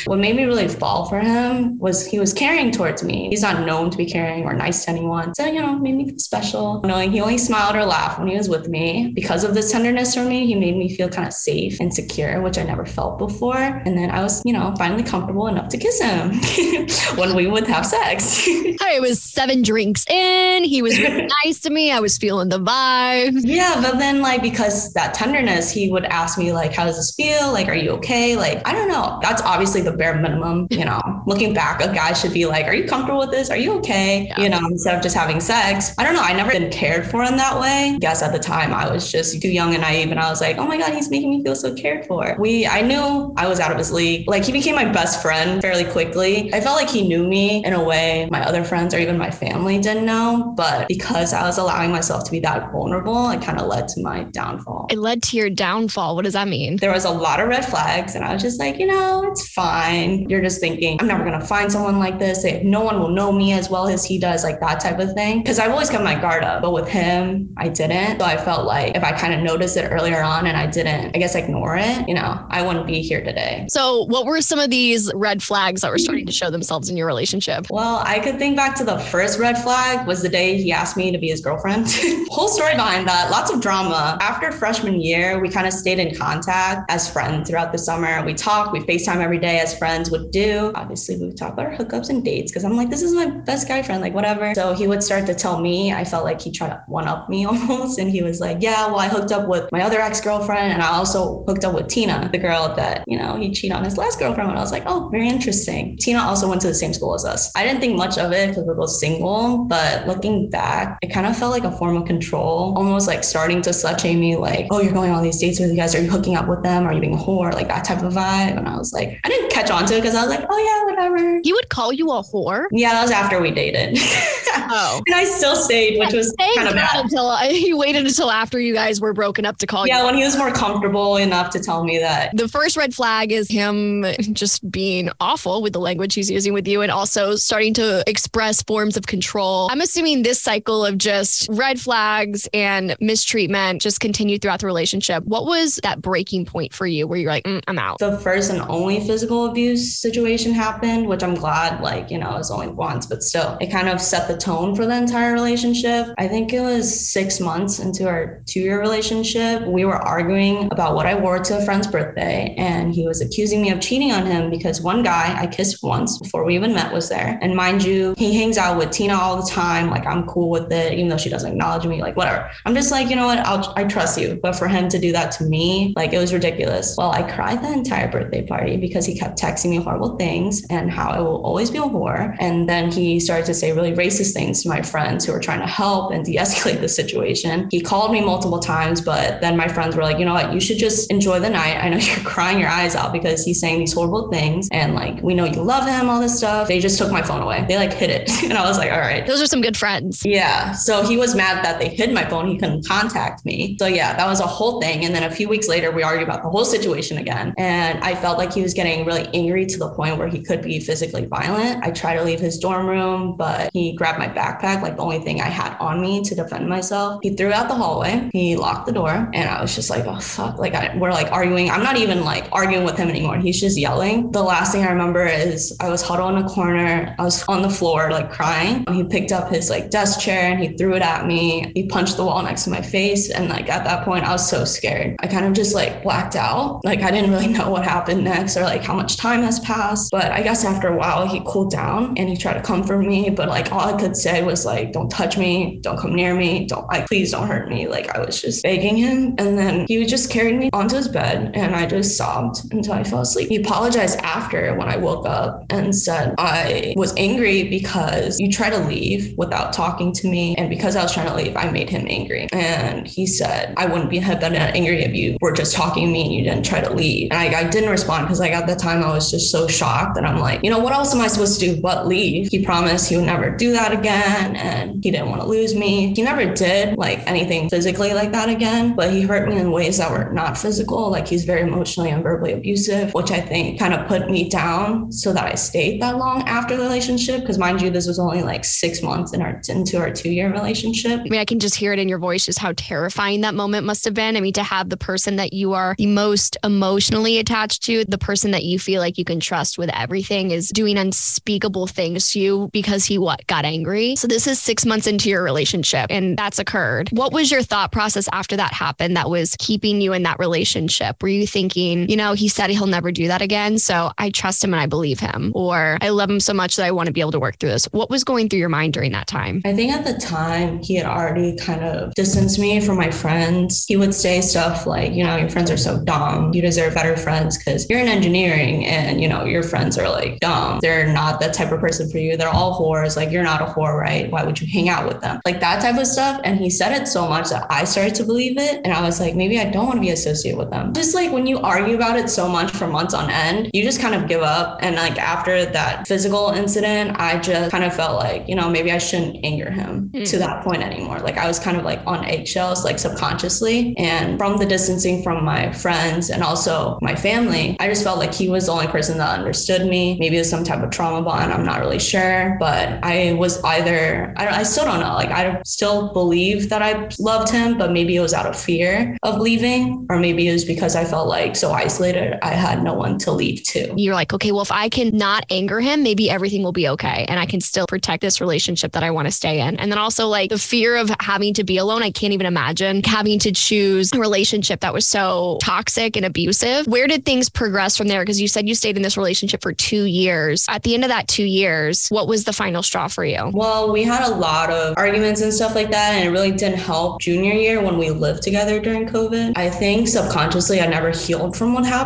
what 0.06 0.18
made 0.18 0.36
me 0.36 0.44
really 0.44 0.68
fall 0.68 1.08
for 1.08 1.20
him 1.20 1.78
was 1.78 2.06
he 2.06 2.18
was 2.18 2.32
caring 2.32 2.70
towards 2.70 3.02
me. 3.02 3.28
He's 3.28 3.42
not 3.42 3.64
known 3.66 3.90
to 3.90 3.96
be 3.96 4.06
caring 4.06 4.44
or 4.44 4.54
nice 4.54 4.84
to 4.84 4.90
anyone. 4.90 5.34
So, 5.34 5.46
you 5.46 5.60
know, 5.60 5.78
made 5.78 5.94
me 5.94 6.08
feel 6.08 6.18
special. 6.18 6.80
Knowing 6.82 7.12
he 7.12 7.20
only 7.20 7.38
smiled 7.38 7.76
or 7.76 7.84
laughed 7.84 8.18
when 8.18 8.28
he 8.28 8.36
was 8.36 8.48
with 8.48 8.68
me. 8.68 9.12
Because 9.14 9.44
of 9.44 9.54
this 9.54 9.70
tenderness 9.70 10.14
for 10.14 10.24
me, 10.24 10.46
he 10.46 10.54
made 10.54 10.76
me 10.76 10.94
feel 10.94 11.08
kind 11.08 11.26
of 11.26 11.34
safe 11.34 11.78
and 11.80 11.92
secure, 11.92 12.40
which 12.42 12.58
I 12.58 12.62
never 12.62 12.86
felt 12.86 13.18
before. 13.18 13.49
And 13.56 13.96
then 13.96 14.10
I 14.10 14.22
was, 14.22 14.42
you 14.44 14.52
know, 14.52 14.74
finally 14.78 15.02
comfortable 15.02 15.46
enough 15.46 15.68
to 15.68 15.78
kiss 15.78 16.00
him 16.00 16.34
when 17.18 17.34
we 17.34 17.46
would 17.46 17.66
have 17.66 17.86
sex. 17.86 18.46
I 18.80 18.98
was 19.00 19.22
seven 19.22 19.62
drinks 19.62 20.08
in. 20.08 20.64
He 20.64 20.82
was 20.82 20.98
really 20.98 21.28
nice 21.44 21.60
to 21.60 21.70
me. 21.70 21.92
I 21.92 22.00
was 22.00 22.18
feeling 22.18 22.48
the 22.48 22.58
vibe. 22.58 23.40
Yeah. 23.44 23.80
But 23.80 23.98
then, 23.98 24.20
like, 24.20 24.42
because 24.42 24.92
that 24.94 25.14
tenderness, 25.14 25.70
he 25.70 25.90
would 25.90 26.04
ask 26.04 26.38
me, 26.38 26.52
like, 26.52 26.72
how 26.72 26.84
does 26.84 26.96
this 26.96 27.14
feel? 27.14 27.52
Like, 27.52 27.68
are 27.68 27.74
you 27.74 27.90
okay? 27.92 28.36
Like, 28.36 28.66
I 28.66 28.72
don't 28.72 28.88
know. 28.88 29.18
That's 29.22 29.42
obviously 29.42 29.80
the 29.82 29.92
bare 29.92 30.16
minimum. 30.16 30.66
You 30.70 30.84
know, 30.84 31.22
looking 31.26 31.54
back, 31.54 31.80
a 31.80 31.92
guy 31.92 32.12
should 32.12 32.32
be 32.32 32.46
like, 32.46 32.66
are 32.66 32.74
you 32.74 32.86
comfortable 32.86 33.20
with 33.20 33.30
this? 33.30 33.50
Are 33.50 33.56
you 33.56 33.72
okay? 33.78 34.26
Yeah. 34.26 34.40
You 34.40 34.48
know, 34.48 34.60
instead 34.70 34.96
of 34.96 35.02
just 35.02 35.16
having 35.16 35.40
sex. 35.40 35.94
I 35.98 36.04
don't 36.04 36.14
know. 36.14 36.22
I 36.22 36.32
never 36.32 36.50
been 36.50 36.70
cared 36.70 37.06
for 37.06 37.22
in 37.24 37.36
that 37.36 37.58
way. 37.60 37.92
I 37.94 37.98
guess 37.98 38.22
at 38.22 38.32
the 38.32 38.38
time 38.38 38.72
I 38.72 38.90
was 38.90 39.10
just 39.10 39.40
too 39.40 39.48
young 39.48 39.72
and 39.74 39.82
naive. 39.82 40.10
And 40.10 40.20
I 40.20 40.30
was 40.30 40.40
like, 40.40 40.58
oh 40.58 40.66
my 40.66 40.78
God, 40.78 40.92
he's 40.92 41.10
making 41.10 41.30
me 41.30 41.42
feel 41.42 41.54
so 41.54 41.74
cared 41.74 42.06
for. 42.06 42.36
We, 42.38 42.66
I 42.66 42.82
knew 42.82 43.32
I 43.40 43.48
was 43.48 43.58
out 43.58 43.72
of 43.72 43.78
his 43.78 43.90
league. 43.90 44.28
Like 44.28 44.44
he 44.44 44.52
became 44.52 44.74
my 44.74 44.84
best 44.84 45.22
friend 45.22 45.62
fairly 45.62 45.84
quickly. 45.84 46.52
I 46.52 46.60
felt 46.60 46.76
like 46.76 46.90
he 46.90 47.08
knew 47.08 47.26
me 47.26 47.64
in 47.64 47.72
a 47.72 47.82
way 47.82 48.28
my 48.30 48.46
other 48.46 48.62
friends 48.64 48.92
or 48.92 48.98
even 48.98 49.16
my 49.16 49.30
family 49.30 49.78
didn't 49.78 50.04
know. 50.04 50.52
But 50.58 50.88
because 50.88 51.32
I 51.32 51.44
was 51.44 51.56
allowing 51.56 51.90
myself 51.90 52.24
to 52.24 52.30
be 52.30 52.38
that 52.40 52.70
vulnerable, 52.70 53.30
it 53.30 53.40
kind 53.40 53.58
of 53.58 53.66
led 53.66 53.88
to 53.88 54.02
my 54.02 54.24
downfall. 54.24 54.88
It 54.90 54.98
led 54.98 55.22
to 55.22 55.38
your 55.38 55.48
downfall. 55.48 56.16
What 56.16 56.24
does 56.24 56.34
that 56.34 56.48
mean? 56.48 56.76
There 56.76 56.92
was 56.92 57.06
a 57.06 57.10
lot 57.10 57.40
of 57.40 57.48
red 57.48 57.64
flags, 57.64 58.14
and 58.14 58.26
I 58.26 58.34
was 58.34 58.42
just 58.42 58.60
like, 58.60 58.78
you 58.78 58.86
know, 58.86 59.24
it's 59.30 59.48
fine. 59.48 60.28
You're 60.28 60.42
just 60.42 60.60
thinking, 60.60 60.98
I'm 61.00 61.06
never 61.06 61.24
gonna 61.24 61.40
find 61.40 61.72
someone 61.72 61.98
like 61.98 62.18
this. 62.18 62.44
No 62.62 62.82
one 62.82 63.00
will 63.00 63.08
know 63.08 63.32
me 63.32 63.52
as 63.52 63.70
well 63.70 63.88
as 63.88 64.04
he 64.04 64.18
does, 64.18 64.44
like 64.44 64.60
that 64.60 64.80
type 64.80 64.98
of 64.98 65.14
thing. 65.14 65.38
Because 65.38 65.58
I've 65.58 65.70
always 65.70 65.88
kept 65.88 66.04
my 66.04 66.20
guard 66.20 66.44
up, 66.44 66.60
but 66.60 66.72
with 66.72 66.88
him, 66.88 67.54
I 67.56 67.68
didn't. 67.68 68.20
So 68.20 68.26
I 68.26 68.36
felt 68.36 68.66
like 68.66 68.96
if 68.96 69.02
I 69.02 69.12
kind 69.12 69.32
of 69.32 69.40
noticed 69.40 69.78
it 69.78 69.88
earlier 69.90 70.22
on 70.22 70.46
and 70.46 70.58
I 70.58 70.66
didn't, 70.66 71.16
I 71.16 71.18
guess, 71.18 71.34
ignore 71.34 71.76
it, 71.76 72.06
you 72.06 72.14
know, 72.14 72.46
I 72.50 72.60
wouldn't 72.60 72.86
be 72.86 73.00
here 73.00 73.24
So, 73.70 74.04
what 74.04 74.26
were 74.26 74.40
some 74.40 74.58
of 74.58 74.70
these 74.70 75.10
red 75.14 75.42
flags 75.42 75.80
that 75.82 75.90
were 75.90 75.98
starting 75.98 76.26
to 76.26 76.32
show 76.32 76.50
themselves 76.50 76.88
in 76.88 76.96
your 76.96 77.06
relationship? 77.06 77.66
Well, 77.70 78.02
I 78.04 78.18
could 78.20 78.38
think 78.38 78.56
back 78.56 78.74
to 78.76 78.84
the 78.84 78.98
first 78.98 79.38
red 79.38 79.58
flag 79.58 80.06
was 80.06 80.22
the 80.22 80.28
day 80.28 80.56
he 80.60 80.72
asked 80.72 80.96
me 80.96 81.10
to 81.10 81.18
be 81.18 81.28
his 81.28 81.40
girlfriend. 81.40 81.86
Whole 82.28 82.48
story 82.48 82.74
behind 82.74 83.06
that, 83.08 83.30
lots 83.30 83.50
of 83.50 83.60
drama. 83.60 84.18
After 84.20 84.52
freshman 84.52 85.00
year, 85.00 85.40
we 85.40 85.48
kind 85.48 85.66
of 85.66 85.72
stayed 85.72 85.98
in 85.98 86.14
contact 86.14 86.90
as 86.90 87.10
friends 87.10 87.48
throughout 87.48 87.72
the 87.72 87.78
summer. 87.78 88.24
We 88.24 88.34
talked, 88.34 88.72
we 88.72 88.80
FaceTime 88.80 89.22
every 89.22 89.38
day 89.38 89.60
as 89.60 89.76
friends 89.76 90.10
would 90.10 90.30
do. 90.30 90.72
Obviously, 90.74 91.16
we 91.16 91.26
would 91.26 91.36
talk 91.36 91.52
about 91.52 91.66
our 91.66 91.76
hookups 91.76 92.10
and 92.10 92.24
dates 92.24 92.50
because 92.50 92.64
I'm 92.64 92.76
like, 92.76 92.90
this 92.90 93.02
is 93.02 93.12
my 93.12 93.26
best 93.26 93.68
guy 93.68 93.82
friend, 93.82 94.00
like 94.00 94.14
whatever. 94.14 94.54
So 94.54 94.74
he 94.74 94.86
would 94.86 95.02
start 95.02 95.26
to 95.26 95.34
tell 95.34 95.60
me, 95.60 95.92
I 95.92 96.04
felt 96.04 96.24
like 96.24 96.40
he 96.40 96.50
tried 96.50 96.70
to 96.70 96.82
one 96.86 97.08
up 97.08 97.28
me 97.28 97.44
almost. 97.50 97.98
And 97.98 98.10
he 98.10 98.22
was 98.22 98.40
like, 98.40 98.58
yeah, 98.60 98.86
well, 98.86 98.98
I 98.98 99.08
hooked 99.08 99.32
up 99.32 99.48
with 99.48 99.70
my 99.72 99.82
other 99.82 100.00
ex 100.00 100.20
girlfriend 100.20 100.72
and 100.72 100.82
I 100.82 100.88
also 100.88 101.44
hooked 101.44 101.64
up 101.64 101.74
with 101.74 101.88
Tina, 101.88 102.28
the 102.32 102.38
girl 102.38 102.74
that, 102.76 103.04
you 103.06 103.18
know, 103.18 103.19
he 103.36 103.50
cheated 103.50 103.76
on 103.76 103.84
his 103.84 103.96
last 103.96 104.18
girlfriend. 104.18 104.50
And 104.50 104.58
I 104.58 104.62
was 104.62 104.72
like, 104.72 104.84
oh, 104.86 105.08
very 105.10 105.28
interesting. 105.28 105.96
Tina 105.96 106.20
also 106.20 106.48
went 106.48 106.60
to 106.62 106.68
the 106.68 106.74
same 106.74 106.92
school 106.92 107.14
as 107.14 107.24
us. 107.24 107.50
I 107.56 107.64
didn't 107.64 107.80
think 107.80 107.96
much 107.96 108.18
of 108.18 108.32
it 108.32 108.48
because 108.48 108.62
we 108.62 108.68
were 108.68 108.74
both 108.74 108.90
single, 108.90 109.64
but 109.64 110.06
looking 110.06 110.50
back, 110.50 110.98
it 111.02 111.08
kind 111.08 111.26
of 111.26 111.36
felt 111.36 111.52
like 111.52 111.64
a 111.64 111.72
form 111.72 111.96
of 111.96 112.06
control, 112.06 112.74
almost 112.76 113.06
like 113.06 113.24
starting 113.24 113.62
to 113.62 113.70
slut 113.70 114.00
shame 114.00 114.20
me, 114.20 114.36
like, 114.36 114.66
oh, 114.70 114.80
you're 114.80 114.92
going 114.92 115.10
on 115.10 115.22
these 115.22 115.38
dates 115.38 115.58
with 115.58 115.70
you 115.70 115.76
guys. 115.76 115.94
Are 115.94 116.02
you 116.02 116.10
hooking 116.10 116.36
up 116.36 116.48
with 116.48 116.62
them? 116.62 116.86
Are 116.86 116.92
you 116.92 117.00
being 117.00 117.14
a 117.14 117.18
whore? 117.18 117.52
Like 117.52 117.68
that 117.68 117.84
type 117.84 118.02
of 118.02 118.12
vibe. 118.12 118.56
And 118.56 118.68
I 118.68 118.76
was 118.76 118.92
like, 118.92 119.20
I 119.24 119.28
didn't 119.28 119.50
catch 119.50 119.70
on 119.70 119.86
to 119.86 119.94
it 119.94 120.00
because 120.00 120.14
I 120.14 120.22
was 120.22 120.30
like, 120.30 120.46
oh, 120.48 120.58
yeah, 120.58 120.94
whatever. 120.94 121.40
He 121.42 121.52
would 121.52 121.68
call 121.68 121.92
you 121.92 122.10
a 122.10 122.22
whore? 122.22 122.66
Yeah, 122.72 122.92
that 122.92 123.02
was 123.02 123.10
after 123.10 123.40
we 123.40 123.50
dated. 123.50 123.98
oh. 124.52 125.00
And 125.06 125.14
I 125.14 125.24
still 125.24 125.56
stayed, 125.56 125.98
which 125.98 126.12
was 126.12 126.34
kind 126.54 126.68
of 126.68 126.74
bad. 126.74 127.04
Until 127.04 127.28
uh, 127.28 127.38
he 127.48 127.74
waited 127.74 128.06
until 128.06 128.30
after 128.30 128.58
you 128.58 128.74
guys 128.74 129.00
were 129.00 129.12
broken 129.12 129.46
up 129.46 129.58
to 129.58 129.66
call 129.66 129.86
yeah, 129.86 129.94
you. 129.94 130.00
Yeah, 130.00 130.06
when 130.06 130.16
he 130.16 130.24
was 130.24 130.36
more 130.36 130.52
comfortable 130.52 131.16
enough 131.16 131.50
to 131.50 131.60
tell 131.60 131.84
me 131.84 131.98
that. 131.98 132.36
The 132.36 132.48
first 132.48 132.76
red 132.76 132.94
flag 132.94 133.09
is 133.30 133.50
him 133.50 134.04
just 134.32 134.68
being 134.70 135.10
awful 135.20 135.62
with 135.62 135.72
the 135.72 135.80
language 135.80 136.14
he's 136.14 136.30
using 136.30 136.52
with 136.52 136.66
you 136.66 136.82
and 136.82 136.90
also 136.90 137.36
starting 137.36 137.74
to 137.74 138.02
express 138.06 138.62
forms 138.62 138.96
of 138.96 139.06
control. 139.06 139.68
I'm 139.70 139.80
assuming 139.80 140.22
this 140.22 140.40
cycle 140.40 140.84
of 140.84 140.98
just 140.98 141.48
red 141.50 141.80
flags 141.80 142.48
and 142.54 142.96
mistreatment 143.00 143.82
just 143.82 144.00
continued 144.00 144.42
throughout 144.42 144.60
the 144.60 144.66
relationship. 144.66 145.24
What 145.24 145.44
was 145.44 145.80
that 145.82 146.00
breaking 146.00 146.46
point 146.46 146.72
for 146.72 146.86
you 146.86 147.06
where 147.06 147.18
you're 147.18 147.30
like, 147.30 147.44
mm, 147.44 147.62
I'm 147.66 147.78
out? 147.78 147.98
The 147.98 148.18
first 148.18 148.50
and 148.50 148.60
only 148.62 149.00
physical 149.00 149.46
abuse 149.46 149.96
situation 149.96 150.52
happened, 150.52 151.06
which 151.06 151.22
I'm 151.22 151.34
glad, 151.34 151.80
like, 151.80 152.10
you 152.10 152.18
know, 152.18 152.30
it 152.34 152.38
was 152.38 152.50
only 152.50 152.68
once, 152.68 153.06
but 153.06 153.22
still, 153.22 153.56
it 153.60 153.70
kind 153.70 153.88
of 153.88 154.00
set 154.00 154.28
the 154.28 154.36
tone 154.36 154.74
for 154.74 154.86
the 154.86 154.96
entire 154.96 155.32
relationship. 155.32 156.08
I 156.18 156.28
think 156.28 156.52
it 156.52 156.60
was 156.60 157.10
six 157.10 157.40
months 157.40 157.78
into 157.78 158.08
our 158.08 158.42
two 158.46 158.60
year 158.60 158.80
relationship. 158.80 159.66
We 159.66 159.84
were 159.84 159.96
arguing 159.96 160.70
about 160.72 160.94
what 160.94 161.06
I 161.06 161.14
wore 161.14 161.38
to 161.38 161.58
a 161.58 161.64
friend's 161.64 161.86
birthday, 161.86 162.54
and 162.58 162.89
he 162.94 163.06
was 163.06 163.20
accusing 163.20 163.62
me 163.62 163.70
of 163.70 163.80
cheating 163.80 164.12
on 164.12 164.26
him 164.26 164.50
because 164.50 164.80
one 164.80 165.02
guy 165.02 165.34
I 165.38 165.46
kissed 165.46 165.82
once 165.82 166.18
before 166.18 166.44
we 166.44 166.54
even 166.54 166.74
met 166.74 166.92
was 166.92 167.08
there. 167.08 167.38
And 167.40 167.54
mind 167.54 167.84
you, 167.84 168.14
he 168.16 168.34
hangs 168.34 168.58
out 168.58 168.78
with 168.78 168.90
Tina 168.90 169.14
all 169.14 169.40
the 169.40 169.48
time. 169.48 169.90
Like, 169.90 170.06
I'm 170.06 170.26
cool 170.26 170.50
with 170.50 170.72
it, 170.72 170.94
even 170.94 171.08
though 171.08 171.16
she 171.16 171.28
doesn't 171.28 171.50
acknowledge 171.50 171.86
me, 171.86 172.00
like, 172.00 172.16
whatever. 172.16 172.50
I'm 172.64 172.74
just 172.74 172.90
like, 172.90 173.08
you 173.08 173.16
know 173.16 173.26
what? 173.26 173.38
I'll, 173.40 173.72
I 173.76 173.84
trust 173.84 174.20
you. 174.20 174.38
But 174.42 174.56
for 174.56 174.68
him 174.68 174.88
to 174.88 174.98
do 174.98 175.12
that 175.12 175.32
to 175.32 175.44
me, 175.44 175.92
like, 175.96 176.12
it 176.12 176.18
was 176.18 176.32
ridiculous. 176.32 176.96
Well, 176.96 177.12
I 177.12 177.22
cried 177.22 177.62
the 177.62 177.72
entire 177.72 178.10
birthday 178.10 178.46
party 178.46 178.76
because 178.76 179.06
he 179.06 179.18
kept 179.18 179.40
texting 179.40 179.70
me 179.70 179.76
horrible 179.76 180.16
things 180.16 180.66
and 180.70 180.90
how 180.90 181.10
I 181.10 181.20
will 181.20 181.44
always 181.44 181.70
be 181.70 181.78
a 181.78 181.82
whore. 181.82 182.36
And 182.40 182.68
then 182.68 182.90
he 182.90 183.20
started 183.20 183.46
to 183.46 183.54
say 183.54 183.72
really 183.72 183.92
racist 183.92 184.32
things 184.32 184.62
to 184.62 184.68
my 184.68 184.82
friends 184.82 185.24
who 185.24 185.32
were 185.32 185.40
trying 185.40 185.60
to 185.60 185.66
help 185.66 186.12
and 186.12 186.24
de 186.30 186.36
escalate 186.36 186.80
the 186.80 186.88
situation. 186.88 187.68
He 187.70 187.80
called 187.80 188.12
me 188.12 188.20
multiple 188.20 188.58
times, 188.58 189.00
but 189.00 189.40
then 189.40 189.56
my 189.56 189.68
friends 189.68 189.96
were 189.96 190.02
like, 190.02 190.18
you 190.18 190.24
know 190.24 190.34
what? 190.34 190.52
You 190.52 190.60
should 190.60 190.78
just 190.78 191.10
enjoy 191.10 191.40
the 191.40 191.50
night. 191.50 191.76
I 191.76 191.88
know 191.88 191.96
you're 192.08 192.24
crying 192.24 192.58
your 192.58 192.68
eyes 192.68 192.79
out 192.88 193.12
because 193.12 193.44
he's 193.44 193.60
saying 193.60 193.78
these 193.78 193.92
horrible 193.92 194.28
things. 194.30 194.68
And 194.72 194.94
like, 194.94 195.22
we 195.22 195.34
know 195.34 195.44
you 195.44 195.62
love 195.62 195.86
him, 195.86 196.08
all 196.08 196.20
this 196.20 196.36
stuff. 196.36 196.68
They 196.68 196.80
just 196.80 196.98
took 196.98 197.10
my 197.10 197.22
phone 197.22 197.42
away. 197.42 197.64
They 197.68 197.76
like 197.76 197.92
hid 197.92 198.10
it. 198.10 198.30
and 198.44 198.54
I 198.54 198.66
was 198.66 198.78
like, 198.78 198.90
all 198.90 198.98
right. 198.98 199.26
Those 199.26 199.40
are 199.40 199.46
some 199.46 199.60
good 199.60 199.76
friends. 199.76 200.24
Yeah. 200.24 200.72
So 200.72 201.06
he 201.06 201.16
was 201.16 201.34
mad 201.34 201.64
that 201.64 201.78
they 201.78 201.88
hid 201.88 202.12
my 202.12 202.24
phone. 202.24 202.48
He 202.48 202.58
couldn't 202.58 202.86
contact 202.86 203.44
me. 203.44 203.76
So 203.78 203.86
yeah, 203.86 204.16
that 204.16 204.26
was 204.26 204.40
a 204.40 204.46
whole 204.46 204.80
thing. 204.80 205.04
And 205.04 205.14
then 205.14 205.22
a 205.22 205.30
few 205.30 205.48
weeks 205.48 205.68
later, 205.68 205.90
we 205.90 206.02
argued 206.02 206.28
about 206.28 206.42
the 206.42 206.48
whole 206.48 206.64
situation 206.64 207.18
again. 207.18 207.54
And 207.58 208.02
I 208.02 208.14
felt 208.14 208.38
like 208.38 208.52
he 208.52 208.62
was 208.62 208.74
getting 208.74 209.04
really 209.04 209.28
angry 209.34 209.66
to 209.66 209.78
the 209.78 209.90
point 209.90 210.18
where 210.18 210.28
he 210.28 210.40
could 210.42 210.62
be 210.62 210.80
physically 210.80 211.26
violent. 211.26 211.84
I 211.84 211.90
tried 211.90 212.16
to 212.16 212.24
leave 212.24 212.40
his 212.40 212.58
dorm 212.58 212.86
room, 212.86 213.36
but 213.36 213.70
he 213.72 213.92
grabbed 213.92 214.18
my 214.18 214.28
backpack, 214.28 214.82
like 214.82 214.96
the 214.96 215.02
only 215.02 215.20
thing 215.20 215.40
I 215.40 215.48
had 215.48 215.76
on 215.78 216.00
me 216.00 216.22
to 216.22 216.34
defend 216.34 216.68
myself. 216.68 217.20
He 217.22 217.30
threw 217.30 217.52
out 217.52 217.68
the 217.68 217.74
hallway. 217.74 218.30
He 218.32 218.56
locked 218.56 218.86
the 218.86 218.92
door. 218.92 219.30
And 219.34 219.48
I 219.48 219.60
was 219.60 219.74
just 219.74 219.90
like, 219.90 220.06
oh, 220.06 220.18
fuck. 220.20 220.58
Like, 220.58 220.74
I, 220.74 220.96
we're 220.96 221.12
like 221.12 221.30
arguing. 221.32 221.70
I'm 221.70 221.82
not 221.82 221.96
even 221.96 222.24
like 222.24 222.48
arguing 222.52 222.69
with 222.78 222.96
him 222.96 223.08
anymore. 223.08 223.38
He's 223.38 223.60
just 223.60 223.76
yelling. 223.76 224.30
The 224.32 224.42
last 224.42 224.72
thing 224.72 224.84
I 224.84 224.90
remember 224.90 225.26
is 225.26 225.76
I 225.80 225.88
was 225.88 226.02
huddled 226.02 226.36
in 226.36 226.44
a 226.44 226.48
corner. 226.48 227.14
I 227.18 227.24
was 227.24 227.42
on 227.48 227.62
the 227.62 227.70
floor, 227.70 228.10
like 228.10 228.30
crying. 228.30 228.84
He 228.92 229.04
picked 229.04 229.32
up 229.32 229.50
his 229.50 229.70
like 229.70 229.90
desk 229.90 230.20
chair 230.20 230.52
and 230.52 230.60
he 230.60 230.76
threw 230.76 230.94
it 230.94 231.02
at 231.02 231.26
me. 231.26 231.72
He 231.74 231.86
punched 231.86 232.16
the 232.16 232.24
wall 232.24 232.42
next 232.42 232.64
to 232.64 232.70
my 232.70 232.82
face. 232.82 233.30
And 233.30 233.48
like 233.48 233.68
at 233.68 233.84
that 233.84 234.04
point, 234.04 234.24
I 234.24 234.32
was 234.32 234.48
so 234.48 234.64
scared. 234.64 235.16
I 235.20 235.26
kind 235.26 235.46
of 235.46 235.52
just 235.52 235.74
like 235.74 236.02
blacked 236.02 236.36
out. 236.36 236.84
Like, 236.84 237.02
I 237.02 237.10
didn't 237.10 237.30
really 237.30 237.48
know 237.58 237.70
what 237.70 237.84
happened 237.84 238.24
next 238.24 238.56
or 238.56 238.62
like 238.62 238.82
how 238.82 238.94
much 238.94 239.16
time 239.16 239.42
has 239.42 239.60
passed. 239.60 240.10
But 240.10 240.32
I 240.32 240.42
guess 240.42 240.64
after 240.64 240.88
a 240.88 240.96
while, 240.96 241.26
he 241.26 241.42
cooled 241.46 241.70
down 241.70 242.16
and 242.16 242.28
he 242.28 242.36
tried 242.36 242.54
to 242.54 242.62
comfort 242.62 242.98
me. 242.98 243.30
But 243.30 243.48
like, 243.48 243.72
all 243.72 243.94
I 243.94 243.98
could 243.98 244.16
say 244.16 244.42
was 244.42 244.64
like, 244.64 244.92
don't 244.92 245.10
touch 245.10 245.36
me. 245.36 245.78
Don't 245.82 245.98
come 245.98 246.14
near 246.14 246.34
me. 246.34 246.66
Don't 246.66 246.86
like, 246.88 247.06
please 247.06 247.32
don't 247.32 247.48
hurt 247.48 247.68
me. 247.68 247.88
Like, 247.88 248.14
I 248.14 248.24
was 248.24 248.40
just 248.40 248.62
begging 248.62 248.96
him. 248.96 249.34
And 249.38 249.58
then 249.58 249.86
he 249.88 250.04
just 250.06 250.30
carried 250.30 250.56
me 250.56 250.70
onto 250.72 250.96
his 250.96 251.08
bed 251.08 251.52
and 251.54 251.74
I 251.74 251.86
just 251.86 252.16
sobbed 252.16 252.59
until 252.70 252.94
I 252.94 253.04
fell 253.04 253.20
asleep. 253.20 253.48
He 253.48 253.56
apologized 253.56 254.18
after 254.20 254.74
when 254.74 254.88
I 254.88 254.96
woke 254.96 255.26
up 255.26 255.64
and 255.70 255.94
said, 255.94 256.34
I 256.38 256.94
was 256.96 257.14
angry 257.16 257.64
because 257.64 258.38
you 258.38 258.50
tried 258.50 258.70
to 258.70 258.78
leave 258.78 259.36
without 259.36 259.72
talking 259.72 260.12
to 260.12 260.28
me. 260.28 260.54
And 260.56 260.68
because 260.68 260.96
I 260.96 261.02
was 261.02 261.12
trying 261.12 261.28
to 261.28 261.34
leave, 261.34 261.56
I 261.56 261.70
made 261.70 261.90
him 261.90 262.06
angry. 262.08 262.48
And 262.52 263.06
he 263.06 263.26
said, 263.26 263.74
I 263.76 263.86
wouldn't 263.86 264.10
be 264.10 264.18
have 264.18 264.40
been 264.40 264.54
angry 264.54 265.02
if 265.02 265.14
you 265.14 265.36
were 265.40 265.52
just 265.52 265.74
talking 265.74 266.06
to 266.06 266.12
me 266.12 266.24
and 266.24 266.32
you 266.34 266.44
didn't 266.44 266.64
try 266.64 266.80
to 266.80 266.92
leave. 266.92 267.30
And 267.30 267.40
I, 267.40 267.60
I 267.60 267.64
didn't 267.64 267.90
respond 267.90 268.26
because 268.26 268.40
like 268.40 268.52
at 268.52 268.66
the 268.66 268.76
time 268.76 269.02
I 269.02 269.12
was 269.12 269.30
just 269.30 269.50
so 269.50 269.66
shocked 269.66 270.14
that 270.14 270.24
I'm 270.24 270.38
like, 270.38 270.62
you 270.62 270.70
know, 270.70 270.78
what 270.78 270.92
else 270.92 271.14
am 271.14 271.20
I 271.20 271.28
supposed 271.28 271.60
to 271.60 271.74
do 271.74 271.80
but 271.80 272.06
leave? 272.06 272.48
He 272.50 272.64
promised 272.64 273.08
he 273.08 273.16
would 273.16 273.26
never 273.26 273.50
do 273.50 273.72
that 273.72 273.92
again. 273.92 274.56
And 274.56 275.02
he 275.02 275.10
didn't 275.10 275.28
want 275.28 275.40
to 275.42 275.48
lose 275.48 275.74
me. 275.74 276.14
He 276.14 276.22
never 276.22 276.52
did 276.54 276.96
like 276.96 277.26
anything 277.26 277.68
physically 277.68 278.12
like 278.12 278.32
that 278.32 278.48
again, 278.48 278.94
but 278.94 279.10
he 279.10 279.22
hurt 279.22 279.48
me 279.48 279.56
in 279.56 279.72
ways 279.72 279.98
that 279.98 280.10
were 280.10 280.32
not 280.32 280.58
physical. 280.58 281.10
Like 281.10 281.26
he's 281.26 281.44
very 281.44 281.62
emotionally 281.62 282.10
and 282.10 282.22
verbally 282.22 282.49
abusive, 282.52 283.14
which 283.14 283.30
I 283.30 283.40
think 283.40 283.78
kind 283.78 283.94
of 283.94 284.06
put 284.06 284.30
me 284.30 284.48
down 284.48 285.12
so 285.12 285.32
that 285.32 285.44
I 285.44 285.54
stayed 285.54 286.00
that 286.02 286.16
long 286.16 286.42
after 286.48 286.76
the 286.76 286.82
relationship. 286.82 287.40
Because 287.40 287.58
mind 287.58 287.82
you, 287.82 287.90
this 287.90 288.06
was 288.06 288.18
only 288.18 288.42
like 288.42 288.64
six 288.64 289.02
months 289.02 289.32
in 289.32 289.42
our 289.42 289.60
into 289.68 289.98
our 289.98 290.10
two 290.10 290.30
year 290.30 290.52
relationship. 290.52 291.20
I 291.20 291.24
mean, 291.24 291.40
I 291.40 291.44
can 291.44 291.60
just 291.60 291.74
hear 291.74 291.92
it 291.92 291.98
in 291.98 292.08
your 292.08 292.18
voice, 292.18 292.46
just 292.46 292.58
how 292.58 292.72
terrifying 292.76 293.42
that 293.42 293.54
moment 293.54 293.86
must 293.86 294.04
have 294.04 294.14
been. 294.14 294.36
I 294.36 294.40
mean, 294.40 294.52
to 294.54 294.62
have 294.62 294.88
the 294.88 294.96
person 294.96 295.36
that 295.36 295.52
you 295.52 295.72
are 295.72 295.94
the 295.98 296.06
most 296.06 296.56
emotionally 296.64 297.38
attached 297.38 297.82
to, 297.84 298.04
the 298.04 298.18
person 298.18 298.50
that 298.52 298.64
you 298.64 298.78
feel 298.78 299.00
like 299.00 299.18
you 299.18 299.24
can 299.24 299.40
trust 299.40 299.78
with 299.78 299.90
everything, 299.94 300.50
is 300.50 300.68
doing 300.68 300.96
unspeakable 300.96 301.86
things 301.86 302.32
to 302.32 302.40
you 302.40 302.70
because 302.72 303.04
he 303.04 303.18
what 303.18 303.46
got 303.46 303.64
angry. 303.64 304.16
So 304.16 304.26
this 304.26 304.46
is 304.46 304.60
six 304.60 304.84
months 304.84 305.06
into 305.06 305.28
your 305.28 305.42
relationship, 305.42 306.06
and 306.10 306.36
that's 306.36 306.58
occurred. 306.58 307.10
What 307.10 307.32
was 307.32 307.50
your 307.50 307.62
thought 307.62 307.92
process 307.92 308.28
after 308.32 308.56
that 308.56 308.72
happened? 308.72 309.16
That 309.16 309.30
was 309.30 309.56
keeping 309.58 310.00
you 310.00 310.12
in 310.12 310.22
that 310.24 310.38
relationship. 310.38 311.22
Were 311.22 311.28
you 311.28 311.46
thinking, 311.46 312.08
you 312.08 312.16
know, 312.16 312.32
he 312.40 312.48
said 312.48 312.70
he'll 312.70 312.86
never 312.86 313.12
do 313.12 313.28
that 313.28 313.42
again, 313.42 313.78
so 313.78 314.10
I 314.16 314.30
trust 314.30 314.64
him 314.64 314.72
and 314.72 314.80
I 314.80 314.86
believe 314.86 315.20
him, 315.20 315.52
or 315.54 315.98
I 316.00 316.08
love 316.08 316.30
him 316.30 316.40
so 316.40 316.54
much 316.54 316.76
that 316.76 316.86
I 316.86 316.90
want 316.90 317.06
to 317.06 317.12
be 317.12 317.20
able 317.20 317.32
to 317.32 317.38
work 317.38 317.58
through 317.58 317.68
this? 317.68 317.84
What 317.92 318.08
was 318.08 318.24
going 318.24 318.48
through 318.48 318.60
your 318.60 318.70
mind 318.70 318.94
during 318.94 319.12
that 319.12 319.26
time? 319.26 319.60
I 319.66 319.74
think 319.74 319.92
at 319.92 320.06
the 320.06 320.14
time 320.14 320.82
he 320.82 320.94
had 320.94 321.04
already 321.04 321.54
kind 321.58 321.84
of 321.84 322.14
distanced 322.14 322.58
me 322.58 322.80
from 322.80 322.96
my 322.96 323.10
friends. 323.10 323.84
He 323.86 323.96
would 323.96 324.14
say 324.14 324.40
stuff 324.40 324.86
like, 324.86 325.12
you 325.12 325.22
know, 325.22 325.36
your 325.36 325.50
friends 325.50 325.70
are 325.70 325.76
so 325.76 326.02
dumb. 326.02 326.54
You 326.54 326.62
deserve 326.62 326.94
better 326.94 327.14
friends 327.14 327.58
because 327.58 327.88
you're 327.90 328.00
in 328.00 328.08
engineering 328.08 328.86
and, 328.86 329.20
you 329.20 329.28
know, 329.28 329.44
your 329.44 329.62
friends 329.62 329.98
are 329.98 330.08
like 330.08 330.40
dumb. 330.40 330.78
They're 330.80 331.12
not 331.12 331.40
that 331.40 331.52
type 331.52 331.72
of 331.72 331.80
person 331.80 332.10
for 332.10 332.16
you. 332.16 332.38
They're 332.38 332.48
all 332.48 332.80
whores. 332.80 333.16
Like, 333.16 333.30
you're 333.30 333.42
not 333.42 333.60
a 333.60 333.66
whore, 333.66 334.00
right? 334.00 334.30
Why 334.30 334.44
would 334.44 334.58
you 334.60 334.66
hang 334.66 334.88
out 334.88 335.06
with 335.06 335.20
them? 335.20 335.40
Like 335.44 335.60
that 335.60 335.82
type 335.82 335.98
of 336.00 336.06
stuff. 336.06 336.40
And 336.42 336.58
he 336.58 336.70
said 336.70 336.98
it 336.98 337.06
so 337.06 337.28
much 337.28 337.50
that 337.50 337.66
I 337.68 337.84
started 337.84 338.14
to 338.14 338.24
believe 338.24 338.56
it. 338.56 338.80
And 338.82 338.94
I 338.94 339.02
was 339.02 339.20
like, 339.20 339.34
maybe 339.34 339.58
I 339.58 339.70
don't 339.70 339.84
want 339.84 339.96
to 339.96 340.00
be 340.00 340.10
associated 340.10 340.58
with 340.58 340.70
them. 340.70 340.94
Just 340.94 341.14
like 341.14 341.30
when 341.32 341.46
you 341.46 341.58
argue 341.58 341.96
about 341.96 342.16
it 342.16 342.29
so 342.32 342.48
much 342.48 342.70
for 342.70 342.86
months 342.86 343.14
on 343.14 343.30
end, 343.30 343.70
you 343.72 343.82
just 343.82 344.00
kind 344.00 344.14
of 344.14 344.28
give 344.28 344.42
up. 344.42 344.78
And 344.82 344.96
like 344.96 345.18
after 345.18 345.66
that 345.66 346.06
physical 346.06 346.50
incident, 346.50 347.18
I 347.18 347.38
just 347.38 347.70
kind 347.70 347.84
of 347.84 347.94
felt 347.94 348.16
like, 348.16 348.48
you 348.48 348.54
know, 348.54 348.68
maybe 348.68 348.92
I 348.92 348.98
shouldn't 348.98 349.44
anger 349.44 349.70
him 349.70 350.10
mm. 350.10 350.28
to 350.28 350.38
that 350.38 350.64
point 350.64 350.82
anymore. 350.82 351.20
Like 351.20 351.38
I 351.38 351.46
was 351.46 351.58
kind 351.58 351.76
of 351.76 351.84
like 351.84 352.00
on 352.06 352.24
eggshells, 352.24 352.84
like 352.84 352.98
subconsciously. 352.98 353.96
And 353.96 354.38
from 354.38 354.58
the 354.58 354.66
distancing 354.66 355.22
from 355.22 355.44
my 355.44 355.72
friends 355.72 356.30
and 356.30 356.42
also 356.42 356.98
my 357.02 357.14
family, 357.14 357.76
I 357.80 357.88
just 357.88 358.04
felt 358.04 358.18
like 358.18 358.34
he 358.34 358.48
was 358.48 358.66
the 358.66 358.72
only 358.72 358.88
person 358.88 359.18
that 359.18 359.38
understood 359.38 359.86
me. 359.86 360.16
Maybe 360.18 360.36
it 360.36 360.40
was 360.40 360.50
some 360.50 360.64
type 360.64 360.82
of 360.82 360.90
trauma 360.90 361.22
bond. 361.22 361.52
I'm 361.52 361.64
not 361.64 361.80
really 361.80 361.98
sure. 361.98 362.56
But 362.58 362.98
I 363.02 363.34
was, 363.34 363.62
either, 363.64 364.34
I, 364.36 364.48
I 364.48 364.62
still 364.62 364.84
don't 364.84 365.00
know. 365.00 365.14
Like, 365.14 365.30
I 365.30 365.60
still 365.64 366.12
believe 366.12 366.68
that 366.70 366.82
I 366.82 367.08
loved 367.18 367.50
him, 367.50 367.78
but 367.78 367.92
maybe 367.92 368.16
it 368.16 368.20
was 368.20 368.34
out 368.34 368.46
of 368.46 368.58
fear 368.58 369.16
of 369.22 369.40
leaving, 369.40 370.06
or 370.10 370.18
maybe 370.18 370.48
it 370.48 370.52
was 370.52 370.64
because 370.64 370.96
I 370.96 371.04
felt 371.04 371.28
like 371.28 371.56
so 371.56 371.72
isolated, 371.72 372.19
I 372.42 372.50
had 372.50 372.82
no 372.82 372.94
one 372.94 373.18
to 373.20 373.32
leave 373.32 373.62
to. 373.64 373.92
You're 373.96 374.14
like, 374.14 374.32
okay, 374.32 374.52
well, 374.52 374.62
if 374.62 374.72
I 374.72 374.88
can 374.88 375.16
not 375.16 375.44
anger 375.50 375.80
him, 375.80 376.02
maybe 376.02 376.30
everything 376.30 376.62
will 376.62 376.72
be 376.72 376.88
okay. 376.88 377.26
And 377.28 377.38
I 377.38 377.46
can 377.46 377.60
still 377.60 377.86
protect 377.86 378.20
this 378.20 378.40
relationship 378.40 378.92
that 378.92 379.02
I 379.02 379.10
want 379.10 379.26
to 379.26 379.32
stay 379.32 379.60
in. 379.60 379.76
And 379.78 379.90
then 379.90 379.98
also, 379.98 380.26
like, 380.26 380.50
the 380.50 380.58
fear 380.58 380.96
of 380.96 381.10
having 381.20 381.54
to 381.54 381.64
be 381.64 381.76
alone, 381.76 382.02
I 382.02 382.10
can't 382.10 382.32
even 382.32 382.46
imagine 382.46 383.02
having 383.04 383.38
to 383.40 383.52
choose 383.52 384.12
a 384.12 384.18
relationship 384.18 384.80
that 384.80 384.92
was 384.92 385.06
so 385.06 385.58
toxic 385.62 386.16
and 386.16 386.24
abusive. 386.24 386.86
Where 386.86 387.06
did 387.06 387.24
things 387.24 387.48
progress 387.48 387.96
from 387.96 388.08
there? 388.08 388.22
Because 388.22 388.40
you 388.40 388.48
said 388.48 388.68
you 388.68 388.74
stayed 388.74 388.96
in 388.96 389.02
this 389.02 389.16
relationship 389.16 389.62
for 389.62 389.72
two 389.72 390.04
years. 390.04 390.66
At 390.68 390.82
the 390.82 390.94
end 390.94 391.04
of 391.04 391.10
that 391.10 391.28
two 391.28 391.44
years, 391.44 392.08
what 392.08 392.28
was 392.28 392.44
the 392.44 392.52
final 392.52 392.82
straw 392.82 393.08
for 393.08 393.24
you? 393.24 393.50
Well, 393.52 393.92
we 393.92 394.02
had 394.02 394.22
a 394.28 394.34
lot 394.34 394.70
of 394.70 394.94
arguments 394.96 395.40
and 395.40 395.52
stuff 395.52 395.74
like 395.74 395.90
that. 395.90 396.14
And 396.14 396.28
it 396.28 396.30
really 396.30 396.52
didn't 396.52 396.78
help 396.78 397.20
junior 397.20 397.52
year 397.52 397.82
when 397.82 397.98
we 397.98 398.10
lived 398.10 398.42
together 398.42 398.80
during 398.80 399.06
COVID. 399.06 399.56
I 399.56 399.70
think 399.70 400.08
subconsciously 400.08 400.80
I 400.80 400.86
never 400.86 401.10
healed 401.10 401.56
from 401.56 401.74
what 401.74 401.84
happened. 401.84 401.99